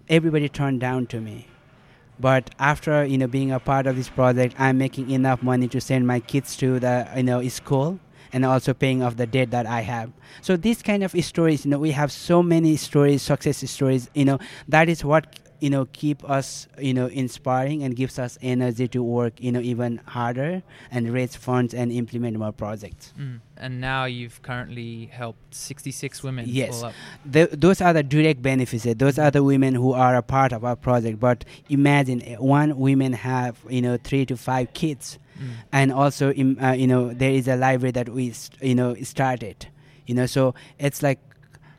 everybody 0.10 0.50
turned 0.50 0.79
down 0.79 1.05
to 1.13 1.22
me 1.22 1.45
but 2.24 2.50
after 2.58 3.03
you 3.03 3.18
know 3.18 3.27
being 3.27 3.51
a 3.51 3.60
part 3.60 3.86
of 3.86 3.98
this 3.98 4.10
project 4.10 4.56
i'm 4.58 4.77
making 4.77 5.10
enough 5.12 5.44
money 5.44 5.68
to 5.68 5.82
send 5.82 6.08
my 6.08 6.20
kids 6.22 6.56
to 6.56 6.80
the 6.80 6.96
you 7.18 7.24
know 7.24 7.46
school 7.50 8.00
and 8.33 8.43
also 8.43 8.73
paying 8.73 9.01
off 9.03 9.15
the 9.15 9.27
debt 9.27 9.51
that 9.51 9.65
i 9.65 9.81
have. 9.81 10.11
So 10.41 10.57
these 10.57 10.81
kind 10.81 11.03
of 11.03 11.11
stories 11.23 11.65
you 11.65 11.71
know 11.71 11.79
we 11.79 11.91
have 11.91 12.11
so 12.11 12.43
many 12.43 12.75
stories 12.75 13.21
success 13.21 13.69
stories 13.69 14.09
you 14.13 14.25
know 14.25 14.39
that 14.67 14.89
is 14.89 15.05
what 15.05 15.39
you 15.63 15.69
know 15.69 15.85
keep 15.93 16.29
us 16.29 16.67
you 16.77 16.93
know 16.93 17.07
inspiring 17.07 17.83
and 17.83 17.96
gives 17.96 18.19
us 18.19 18.37
energy 18.41 18.85
to 18.89 19.01
work 19.01 19.33
you 19.39 19.50
know 19.50 19.61
even 19.61 20.01
harder 20.05 20.61
and 20.91 21.13
raise 21.13 21.37
funds 21.37 21.74
and 21.74 21.89
implement 21.89 22.37
more 22.37 22.51
projects. 22.51 23.13
Mm. 23.17 23.39
and 23.55 23.79
now 23.79 24.03
you've 24.03 24.41
currently 24.41 25.05
helped 25.05 25.55
66 25.55 26.22
women 26.22 26.46
yes. 26.50 26.83
the, 27.25 27.48
those 27.53 27.79
are 27.79 27.93
the 27.93 28.03
direct 28.03 28.41
benefits. 28.41 28.83
Those 28.96 29.17
are 29.17 29.31
the 29.31 29.41
women 29.41 29.74
who 29.75 29.93
are 29.93 30.15
a 30.17 30.22
part 30.22 30.51
of 30.51 30.65
our 30.65 30.75
project. 30.75 31.19
But 31.19 31.46
imagine 31.69 32.22
eh, 32.24 32.35
one 32.35 32.77
women 32.77 33.13
have 33.13 33.57
you 33.69 33.81
know 33.81 33.98
three 34.03 34.25
to 34.25 34.35
five 34.35 34.74
kids 34.74 35.17
mm. 35.39 35.50
and 35.72 35.91
also 35.91 36.29
uh, 36.29 36.72
you 36.72 36.87
know 36.87 37.13
there 37.13 37.31
is 37.31 37.48
a 37.48 37.55
library 37.55 37.91
that 37.91 38.09
we 38.09 38.33
you 38.61 38.75
know 38.75 38.96
started. 39.03 39.67
You 40.05 40.15
know 40.15 40.25
so 40.25 40.53
it's 40.79 41.01
like 41.01 41.19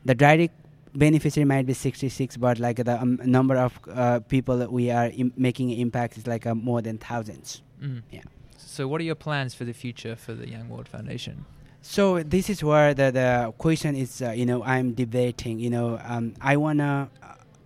the 0.05 0.15
direct 0.15 0.55
beneficiary 0.95 1.45
might 1.45 1.67
be 1.67 1.75
66 1.75 2.37
but 2.37 2.59
like 2.59 2.77
the 2.77 3.01
um, 3.01 3.19
number 3.25 3.57
of 3.57 3.79
uh, 3.93 4.21
people 4.21 4.59
that 4.59 4.71
we 4.71 4.91
are 4.91 5.11
Im- 5.15 5.33
making 5.37 5.71
impact 5.71 6.17
is 6.17 6.27
like 6.27 6.47
uh, 6.47 6.55
more 6.55 6.83
than 6.83 6.99
thousands. 6.99 7.63
Mm. 7.83 8.03
yeah. 8.11 8.23
So 8.57 8.89
what 8.89 9.01
are 9.01 9.05
your 9.05 9.15
plans 9.15 9.55
for 9.55 9.65
the 9.65 9.73
future 9.75 10.17
for 10.17 10.35
the 10.35 10.49
young 10.49 10.69
world 10.69 10.89
foundation? 10.89 11.45
So 11.87 12.23
this 12.23 12.49
is 12.49 12.65
where 12.65 12.95
the, 12.95 13.11
the 13.11 13.55
question 13.59 13.95
is 13.95 14.23
uh, 14.23 14.31
you 14.31 14.47
know 14.47 14.65
i'm 14.65 14.95
debating 14.95 15.59
you 15.59 15.69
know 15.69 16.01
um, 16.03 16.35
i 16.41 16.57
wanna 16.57 17.11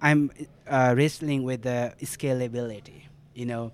i'm 0.02 0.30
uh, 0.66 0.92
wrestling 0.96 1.44
with 1.44 1.62
the 1.62 1.94
scalability 2.02 3.02
you 3.34 3.46
know 3.46 3.70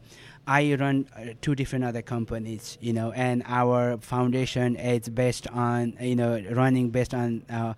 I 0.46 0.74
run 0.74 1.08
uh, 1.16 1.32
two 1.40 1.54
different 1.54 1.84
other 1.84 2.02
companies, 2.02 2.76
you 2.80 2.92
know, 2.92 3.12
and 3.12 3.42
our 3.46 3.96
foundation 3.98 4.76
is 4.76 5.08
based 5.08 5.46
on, 5.48 5.96
you 6.00 6.16
know, 6.16 6.42
running 6.50 6.90
based 6.90 7.14
on 7.14 7.42
uh, 7.48 7.74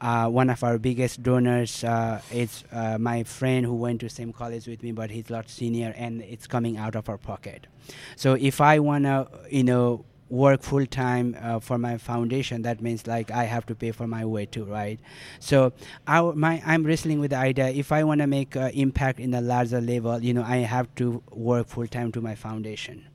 uh, 0.00 0.28
one 0.28 0.50
of 0.50 0.62
our 0.62 0.78
biggest 0.78 1.22
donors 1.22 1.84
uh, 1.84 2.20
is 2.32 2.64
uh, 2.72 2.98
my 2.98 3.22
friend 3.22 3.64
who 3.64 3.74
went 3.74 4.00
to 4.00 4.08
same 4.08 4.32
college 4.32 4.66
with 4.66 4.82
me, 4.82 4.92
but 4.92 5.10
he's 5.10 5.28
a 5.30 5.32
lot 5.32 5.48
senior, 5.48 5.94
and 5.96 6.22
it's 6.22 6.46
coming 6.46 6.76
out 6.76 6.94
of 6.96 7.08
our 7.08 7.18
pocket. 7.18 7.66
So 8.16 8.34
if 8.34 8.60
I 8.60 8.78
wanna, 8.78 9.28
you 9.50 9.64
know, 9.64 10.04
work 10.28 10.62
full 10.62 10.86
time 10.86 11.36
uh, 11.40 11.60
for 11.60 11.78
my 11.78 11.98
foundation, 11.98 12.62
that 12.62 12.80
means 12.80 13.06
like 13.06 13.30
I 13.30 13.44
have 13.44 13.66
to 13.66 13.74
pay 13.74 13.92
for 13.92 14.06
my 14.06 14.24
way 14.24 14.46
too, 14.46 14.64
right? 14.64 14.98
So 15.38 15.72
my 16.06 16.62
I'm 16.64 16.84
wrestling 16.84 17.20
with 17.20 17.30
the 17.30 17.38
idea 17.38 17.68
if 17.68 17.92
I 17.92 18.04
want 18.04 18.20
to 18.20 18.26
make 18.26 18.56
uh, 18.56 18.70
impact 18.74 19.20
in 19.20 19.34
a 19.34 19.40
larger 19.40 19.80
level, 19.80 20.22
you 20.22 20.34
know, 20.34 20.42
I 20.42 20.58
have 20.58 20.94
to 20.96 21.22
work 21.30 21.68
full 21.68 21.86
time 21.86 22.12
to 22.12 22.20
my 22.20 22.34
foundation. 22.34 23.06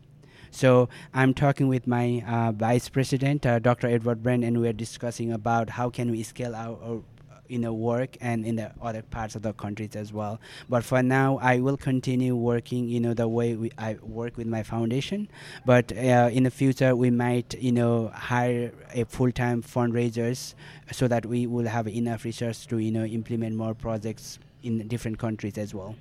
So 0.51 0.89
I'm 1.13 1.33
talking 1.33 1.69
with 1.69 1.87
my 1.87 2.23
uh, 2.27 2.51
vice 2.51 2.89
president, 2.89 3.45
uh, 3.45 3.59
Dr. 3.59 3.87
Edward 3.87 4.21
Brand, 4.21 4.43
and 4.43 4.59
we're 4.59 4.73
discussing 4.73 5.31
about 5.31 5.69
how 5.71 5.89
can 5.89 6.11
we 6.11 6.23
scale 6.23 6.53
our, 6.53 6.77
our 6.83 7.01
you 7.51 7.59
the 7.59 7.73
work 7.73 8.17
and 8.21 8.45
in 8.45 8.55
the 8.55 8.71
other 8.81 9.01
parts 9.01 9.35
of 9.35 9.41
the 9.41 9.53
countries 9.53 9.95
as 9.95 10.13
well. 10.13 10.39
But 10.69 10.83
for 10.83 11.03
now 11.03 11.37
i 11.41 11.59
will 11.59 11.77
continue 11.77 12.35
working 12.35 12.87
you 12.87 12.99
know 12.99 13.13
the 13.13 13.27
way 13.27 13.55
we, 13.55 13.71
i 13.77 13.97
work 14.01 14.37
with 14.37 14.47
my 14.47 14.63
foundation. 14.63 15.29
But 15.65 15.91
uh, 15.91 16.29
in 16.31 16.43
the 16.43 16.51
future 16.51 16.95
we 16.95 17.11
might 17.11 17.53
you 17.59 17.71
know 17.71 18.11
hire 18.13 18.71
a 18.93 19.03
full-time 19.05 19.61
fundraisers 19.61 20.53
so 20.91 21.07
that 21.07 21.25
we 21.25 21.47
will 21.47 21.67
have 21.67 21.87
enough 21.87 22.23
resources 22.25 22.65
to 22.67 22.77
you 22.77 22.91
know 22.91 23.05
implement 23.05 23.55
more 23.55 23.73
projects 23.73 24.39
in 24.63 24.87
different 24.87 25.17
countries 25.19 25.57
as 25.57 25.73
well. 25.73 25.95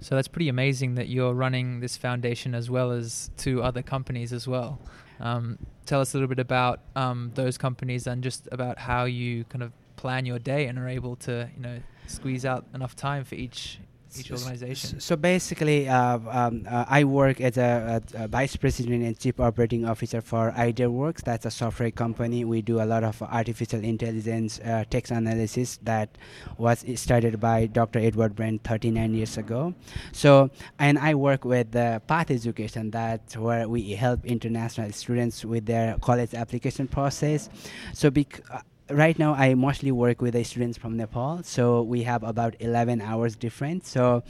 So 0.00 0.16
that's 0.16 0.28
pretty 0.28 0.48
amazing 0.48 0.96
that 0.96 1.08
you're 1.08 1.32
running 1.32 1.80
this 1.80 1.96
foundation 1.96 2.54
as 2.54 2.68
well 2.68 2.90
as 2.90 3.30
two 3.36 3.62
other 3.62 3.82
companies 3.82 4.32
as 4.32 4.48
well. 4.48 4.80
Um, 5.20 5.58
tell 5.86 6.00
us 6.00 6.12
a 6.12 6.16
little 6.16 6.28
bit 6.28 6.40
about 6.40 6.80
um, 6.96 7.30
those 7.34 7.56
companies 7.56 8.08
and 8.08 8.22
just 8.22 8.48
about 8.50 8.78
how 8.78 9.04
you 9.04 9.44
kind 9.44 9.62
of 9.62 9.72
plan 10.02 10.26
your 10.26 10.40
day 10.40 10.66
and 10.66 10.78
are 10.80 10.88
able 10.88 11.14
to, 11.14 11.48
you 11.54 11.62
know, 11.62 11.78
squeeze 12.08 12.44
out 12.44 12.66
enough 12.74 12.96
time 12.96 13.22
for 13.24 13.36
each 13.36 13.78
each 14.18 14.30
organization? 14.30 15.00
So 15.00 15.16
basically, 15.16 15.88
uh, 15.88 16.18
um, 16.28 16.66
uh, 16.68 16.84
I 16.88 17.04
work 17.04 17.40
as 17.40 17.56
a, 17.56 18.02
a, 18.14 18.24
a, 18.24 18.28
vice 18.28 18.56
president 18.56 19.04
and 19.04 19.18
chief 19.18 19.40
operating 19.40 19.86
officer 19.86 20.20
for 20.20 20.52
IdeaWorks. 20.52 21.22
That's 21.22 21.46
a 21.46 21.50
software 21.50 21.90
company. 21.90 22.44
We 22.44 22.60
do 22.60 22.82
a 22.82 22.84
lot 22.94 23.04
of 23.04 23.22
artificial 23.22 23.82
intelligence 23.82 24.60
uh, 24.60 24.84
text 24.90 25.12
analysis 25.12 25.78
that 25.84 26.18
was 26.58 26.84
started 26.96 27.40
by 27.40 27.66
Dr. 27.66 28.00
Edward 28.00 28.34
Brand 28.34 28.64
39 28.64 29.14
years 29.14 29.38
ago. 29.38 29.72
So, 30.12 30.50
and 30.78 30.98
I 30.98 31.14
work 31.14 31.44
with 31.44 31.72
Path 31.72 32.30
Education. 32.30 32.90
That's 32.90 33.36
where 33.36 33.68
we 33.68 33.92
help 33.92 34.26
international 34.26 34.92
students 34.92 35.44
with 35.44 35.64
their 35.64 35.96
college 36.02 36.34
application 36.34 36.86
process. 36.88 37.48
So, 37.94 38.10
bec- 38.10 38.42
right 38.90 39.18
now 39.18 39.34
I 39.34 39.54
mostly 39.54 39.92
work 39.92 40.20
with 40.20 40.34
the 40.34 40.44
students 40.44 40.78
from 40.78 40.96
Nepal, 40.96 41.42
so 41.42 41.82
we 41.82 42.02
have 42.02 42.22
about 42.22 42.54
11 42.60 43.00
hours 43.00 43.36
difference. 43.36 43.88
So 43.88 44.22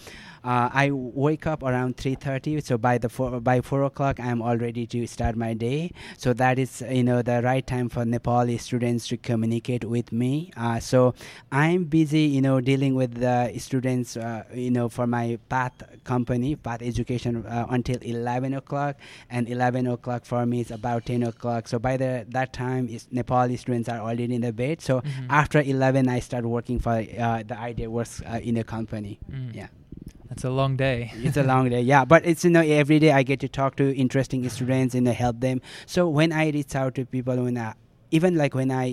uh, 0.45 0.69
I 0.73 0.91
wake 0.93 1.47
up 1.47 1.63
around 1.63 1.97
3:30. 1.97 2.65
So 2.65 2.77
by 2.79 2.99
the 2.99 3.09
four, 3.09 3.41
by 3.41 3.61
four 3.61 3.85
o'clock, 3.85 4.19
I'm 4.19 4.43
all 4.43 4.57
ready 4.57 4.87
to 4.89 5.07
start 5.07 5.37
my 5.37 5.55
day. 5.55 5.93
So 6.19 6.33
that 6.35 6.59
is 6.59 6.83
you 6.91 7.05
know 7.05 7.23
the 7.23 7.43
right 7.43 7.67
time 7.67 7.89
for 7.89 8.05
Nepali 8.05 8.61
students 8.61 9.09
to 9.09 9.17
communicate 9.17 9.85
with 9.85 10.13
me. 10.13 10.53
Uh, 10.57 10.81
so 10.81 11.15
I'm 11.51 11.85
busy 11.85 12.23
you 12.23 12.41
know 12.41 12.61
dealing 12.61 12.95
with 12.95 13.15
the 13.15 13.53
students 13.59 14.17
uh, 14.17 14.45
you 14.53 14.71
know 14.71 14.89
for 14.89 15.07
my 15.07 15.39
Path 15.49 15.83
company, 16.05 16.57
Path 16.57 16.83
Education 16.83 17.47
uh, 17.47 17.67
until 17.71 17.99
11 18.03 18.55
o'clock, 18.55 18.97
and 19.31 19.49
11 19.49 19.87
o'clock 19.87 20.25
for 20.25 20.45
me 20.45 20.61
is 20.61 20.71
about 20.71 21.07
10 21.07 21.23
o'clock. 21.23 21.69
So 21.69 21.79
by 21.79 21.97
the 21.97 22.27
that 22.31 22.53
time, 22.53 22.89
Nepali 22.89 23.59
students 23.59 23.89
are 23.89 24.01
already 24.01 24.35
in 24.35 24.42
the 24.43 24.53
bed. 24.53 24.81
So 24.81 25.01
Mhm. 25.01 25.27
after 25.31 25.61
11, 25.61 26.09
I 26.09 26.21
start 26.21 26.45
working 26.45 26.79
for 26.79 26.93
uh, 26.93 27.43
the 27.43 27.59
idea 27.59 27.89
works 27.91 28.21
uh, 28.27 28.41
in 28.43 28.57
a 28.57 28.65
company. 28.65 29.19
Mm. 29.31 29.55
Yeah. 29.55 29.69
That's 30.29 30.45
a 30.45 30.51
long 30.51 30.77
day. 30.77 31.11
it's 31.27 31.37
a 31.37 31.43
long 31.53 31.69
day 31.69 31.83
yeah 31.83 32.07
but 32.07 32.25
it's 32.25 32.43
you 32.43 32.49
know 32.55 32.63
every 32.63 32.99
day 32.99 33.13
i 33.13 33.23
get 33.23 33.39
to 33.41 33.49
talk 33.49 33.77
to 33.77 33.85
interesting 34.05 34.49
students 34.49 34.95
and 34.95 35.07
help 35.07 35.41
them 35.41 35.61
so 35.95 36.09
when 36.19 36.33
i 36.33 36.45
reach 36.51 36.75
out 36.75 36.95
to 36.95 37.05
people 37.05 37.37
when 37.45 37.59
I, 37.59 37.75
even 38.11 38.33
like 38.43 38.55
when 38.55 38.71
i 38.71 38.87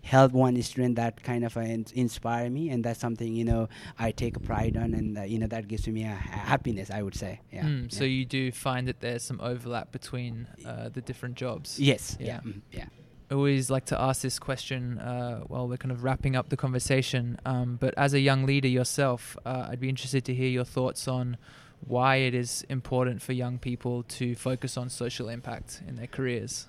help 0.00 0.32
one 0.32 0.56
student 0.62 0.96
that 0.96 1.22
kind 1.22 1.44
of 1.44 1.54
uh, 1.58 1.60
inspire 2.04 2.48
me 2.48 2.70
and 2.70 2.82
that's 2.82 2.98
something 2.98 3.30
you 3.40 3.44
know 3.44 3.68
i 3.98 4.10
take 4.10 4.40
pride 4.42 4.74
on 4.82 4.94
and 4.94 5.18
uh, 5.18 5.22
you 5.32 5.38
know 5.38 5.46
that 5.48 5.68
gives 5.68 5.86
me 5.86 6.04
a 6.04 6.14
ha- 6.14 6.46
happiness 6.52 6.88
i 6.90 7.02
would 7.02 7.14
say 7.14 7.40
yeah, 7.52 7.64
Mm, 7.68 7.92
So 7.92 8.04
you 8.04 8.24
do 8.24 8.50
find 8.50 8.88
that 8.88 9.00
there's 9.00 9.22
some 9.22 9.38
overlap 9.52 9.92
between 9.92 10.34
uh, 10.64 10.88
the 10.96 11.02
different 11.02 11.34
jobs. 11.36 11.78
yes 11.78 12.16
Yeah. 12.18 12.26
yeah 12.26 12.40
mm, 12.52 12.60
yeah 12.72 12.88
always 13.30 13.70
like 13.70 13.84
to 13.86 14.00
ask 14.00 14.22
this 14.22 14.38
question 14.38 14.98
uh, 14.98 15.40
while 15.40 15.68
we're 15.68 15.76
kind 15.76 15.92
of 15.92 16.04
wrapping 16.04 16.36
up 16.36 16.48
the 16.48 16.56
conversation. 16.56 17.38
Um, 17.44 17.76
but 17.76 17.94
as 17.96 18.14
a 18.14 18.20
young 18.20 18.46
leader 18.46 18.68
yourself, 18.68 19.36
uh, 19.44 19.68
I'd 19.70 19.80
be 19.80 19.88
interested 19.88 20.24
to 20.26 20.34
hear 20.34 20.48
your 20.48 20.64
thoughts 20.64 21.08
on 21.08 21.36
why 21.86 22.16
it 22.16 22.34
is 22.34 22.64
important 22.68 23.22
for 23.22 23.32
young 23.32 23.58
people 23.58 24.02
to 24.04 24.34
focus 24.34 24.76
on 24.76 24.88
social 24.88 25.28
impact 25.28 25.82
in 25.86 25.96
their 25.96 26.06
careers. 26.06 26.66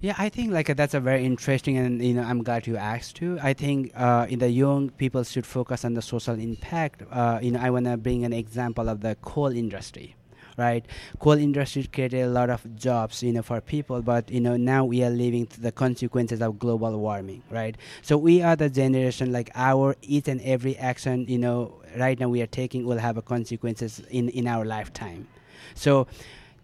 Yeah, 0.00 0.14
I 0.16 0.28
think 0.28 0.52
like 0.52 0.74
that's 0.76 0.94
a 0.94 1.00
very 1.00 1.24
interesting, 1.24 1.76
and 1.76 2.00
you 2.00 2.14
know, 2.14 2.22
I'm 2.22 2.44
glad 2.44 2.68
you 2.68 2.76
asked 2.76 3.16
too. 3.16 3.36
I 3.42 3.52
think 3.52 3.92
uh, 3.96 4.26
in 4.28 4.38
the 4.38 4.48
young 4.48 4.90
people 4.90 5.24
should 5.24 5.44
focus 5.44 5.84
on 5.84 5.94
the 5.94 6.02
social 6.02 6.38
impact. 6.38 7.02
Uh, 7.10 7.40
you 7.42 7.50
know, 7.50 7.58
I 7.60 7.70
want 7.70 7.86
to 7.86 7.96
bring 7.96 8.24
an 8.24 8.32
example 8.32 8.88
of 8.88 9.00
the 9.00 9.16
coal 9.22 9.48
industry, 9.48 10.14
right? 10.58 10.84
Coal 11.18 11.38
industry 11.38 11.84
created 11.92 12.22
a 12.22 12.28
lot 12.28 12.50
of 12.50 12.76
jobs, 12.76 13.22
you 13.22 13.32
know, 13.32 13.42
for 13.42 13.60
people, 13.60 14.02
but 14.02 14.30
you 14.30 14.40
know, 14.40 14.56
now 14.56 14.84
we 14.84 15.02
are 15.04 15.10
living 15.10 15.48
the 15.58 15.72
consequences 15.72 16.42
of 16.42 16.58
global 16.58 16.98
warming, 16.98 17.42
right? 17.50 17.76
So 18.02 18.18
we 18.18 18.42
are 18.42 18.56
the 18.56 18.68
generation 18.68 19.32
like 19.32 19.50
our 19.54 19.96
each 20.02 20.28
and 20.28 20.40
every 20.42 20.76
action, 20.76 21.26
you 21.28 21.38
know, 21.38 21.74
right 21.96 22.18
now 22.18 22.28
we 22.28 22.42
are 22.42 22.46
taking 22.46 22.84
will 22.84 22.98
have 22.98 23.16
a 23.16 23.22
consequences 23.22 24.00
in 24.10 24.28
in 24.30 24.46
our 24.46 24.64
lifetime. 24.64 25.28
So 25.74 26.06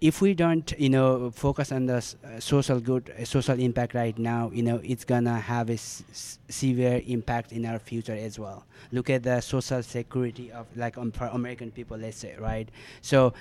if 0.00 0.20
we 0.20 0.34
don't 0.34 0.72
you 0.78 0.90
know 0.90 1.30
focus 1.30 1.72
on 1.72 1.86
the 1.86 2.00
social 2.40 2.80
good 2.80 3.10
uh, 3.18 3.24
social 3.24 3.58
impact 3.58 3.94
right 3.94 4.18
now 4.18 4.50
you 4.52 4.62
know 4.62 4.80
it's 4.84 5.04
gonna 5.04 5.38
have 5.38 5.70
a 5.70 5.74
s- 5.74 6.38
severe 6.48 7.00
impact 7.06 7.52
in 7.52 7.64
our 7.64 7.78
future 7.78 8.12
as 8.14 8.38
well 8.38 8.64
look 8.92 9.08
at 9.08 9.22
the 9.22 9.40
social 9.40 9.82
security 9.82 10.50
of 10.52 10.66
like 10.76 10.98
um, 10.98 11.10
for 11.12 11.26
american 11.26 11.70
people 11.70 11.96
let's 11.96 12.18
say 12.18 12.34
right 12.38 12.68
so 13.00 13.32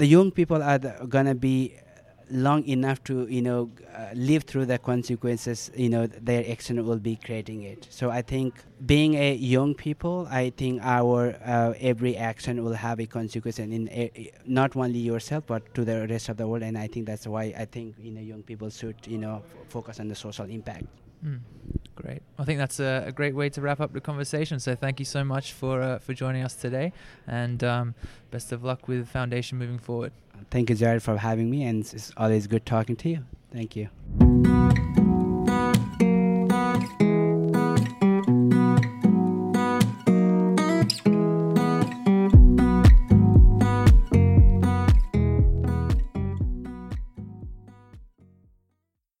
the 0.00 0.06
young 0.06 0.30
people 0.30 0.62
are 0.62 0.78
gonna 1.16 1.34
be 1.34 1.74
long 2.30 2.64
enough 2.66 3.02
to 3.04 3.26
you 3.26 3.42
know 3.42 3.70
uh, 3.94 4.06
live 4.14 4.44
through 4.44 4.64
the 4.64 4.78
consequences 4.78 5.70
you 5.76 5.88
know 5.94 6.06
their 6.06 6.44
action 6.50 6.84
will 6.86 6.98
be 7.10 7.16
creating 7.16 7.64
it. 7.64 7.86
So 7.90 8.10
i 8.10 8.22
think 8.22 8.54
being 8.86 9.14
a 9.14 9.34
young 9.34 9.74
people 9.74 10.16
i 10.30 10.50
think 10.60 10.80
our 10.82 11.20
uh, 11.44 11.74
every 11.90 12.16
action 12.16 12.64
will 12.64 12.78
have 12.86 12.98
a 13.00 13.06
consequence 13.06 13.58
in 13.58 13.88
a, 13.88 14.32
not 14.46 14.76
only 14.76 15.00
yourself 15.00 15.44
but 15.46 15.62
to 15.74 15.84
the 15.84 16.06
rest 16.08 16.28
of 16.30 16.36
the 16.36 16.46
world. 16.46 16.62
And 16.62 16.78
i 16.78 16.86
think 16.86 17.04
that's 17.06 17.26
why 17.26 17.44
i 17.64 17.64
think 17.64 17.96
you 18.00 18.12
know 18.12 18.22
young 18.32 18.42
people 18.42 18.70
should 18.70 18.96
you 19.06 19.18
know 19.18 19.36
f- 19.44 19.68
focus 19.68 20.00
on 20.00 20.08
the 20.08 20.14
social 20.14 20.46
impact. 20.46 20.84
Mm, 21.26 21.40
great. 22.00 22.22
I 22.38 22.44
think 22.44 22.58
that's 22.58 22.80
a, 22.80 23.04
a 23.06 23.12
great 23.12 23.34
way 23.34 23.48
to 23.50 23.60
wrap 23.60 23.80
up 23.80 23.92
the 23.92 24.00
conversation. 24.00 24.60
So 24.60 24.74
thank 24.74 24.98
you 24.98 25.04
so 25.04 25.24
much 25.24 25.52
for 25.52 25.82
uh, 25.82 25.98
for 25.98 26.14
joining 26.14 26.42
us 26.42 26.54
today, 26.54 26.92
and 27.26 27.62
um, 27.64 27.94
best 28.30 28.52
of 28.52 28.64
luck 28.64 28.88
with 28.88 29.00
the 29.00 29.06
Foundation 29.06 29.58
moving 29.58 29.78
forward. 29.78 30.12
thank 30.50 30.70
you 30.70 30.76
jared 30.76 31.02
for 31.02 31.16
having 31.18 31.50
me 31.50 31.64
and 31.64 31.80
it's 31.92 32.12
always 32.16 32.46
good 32.46 32.64
talking 32.64 32.96
to 32.96 33.08
you 33.10 33.20
thank 33.52 33.76
you 33.76 34.79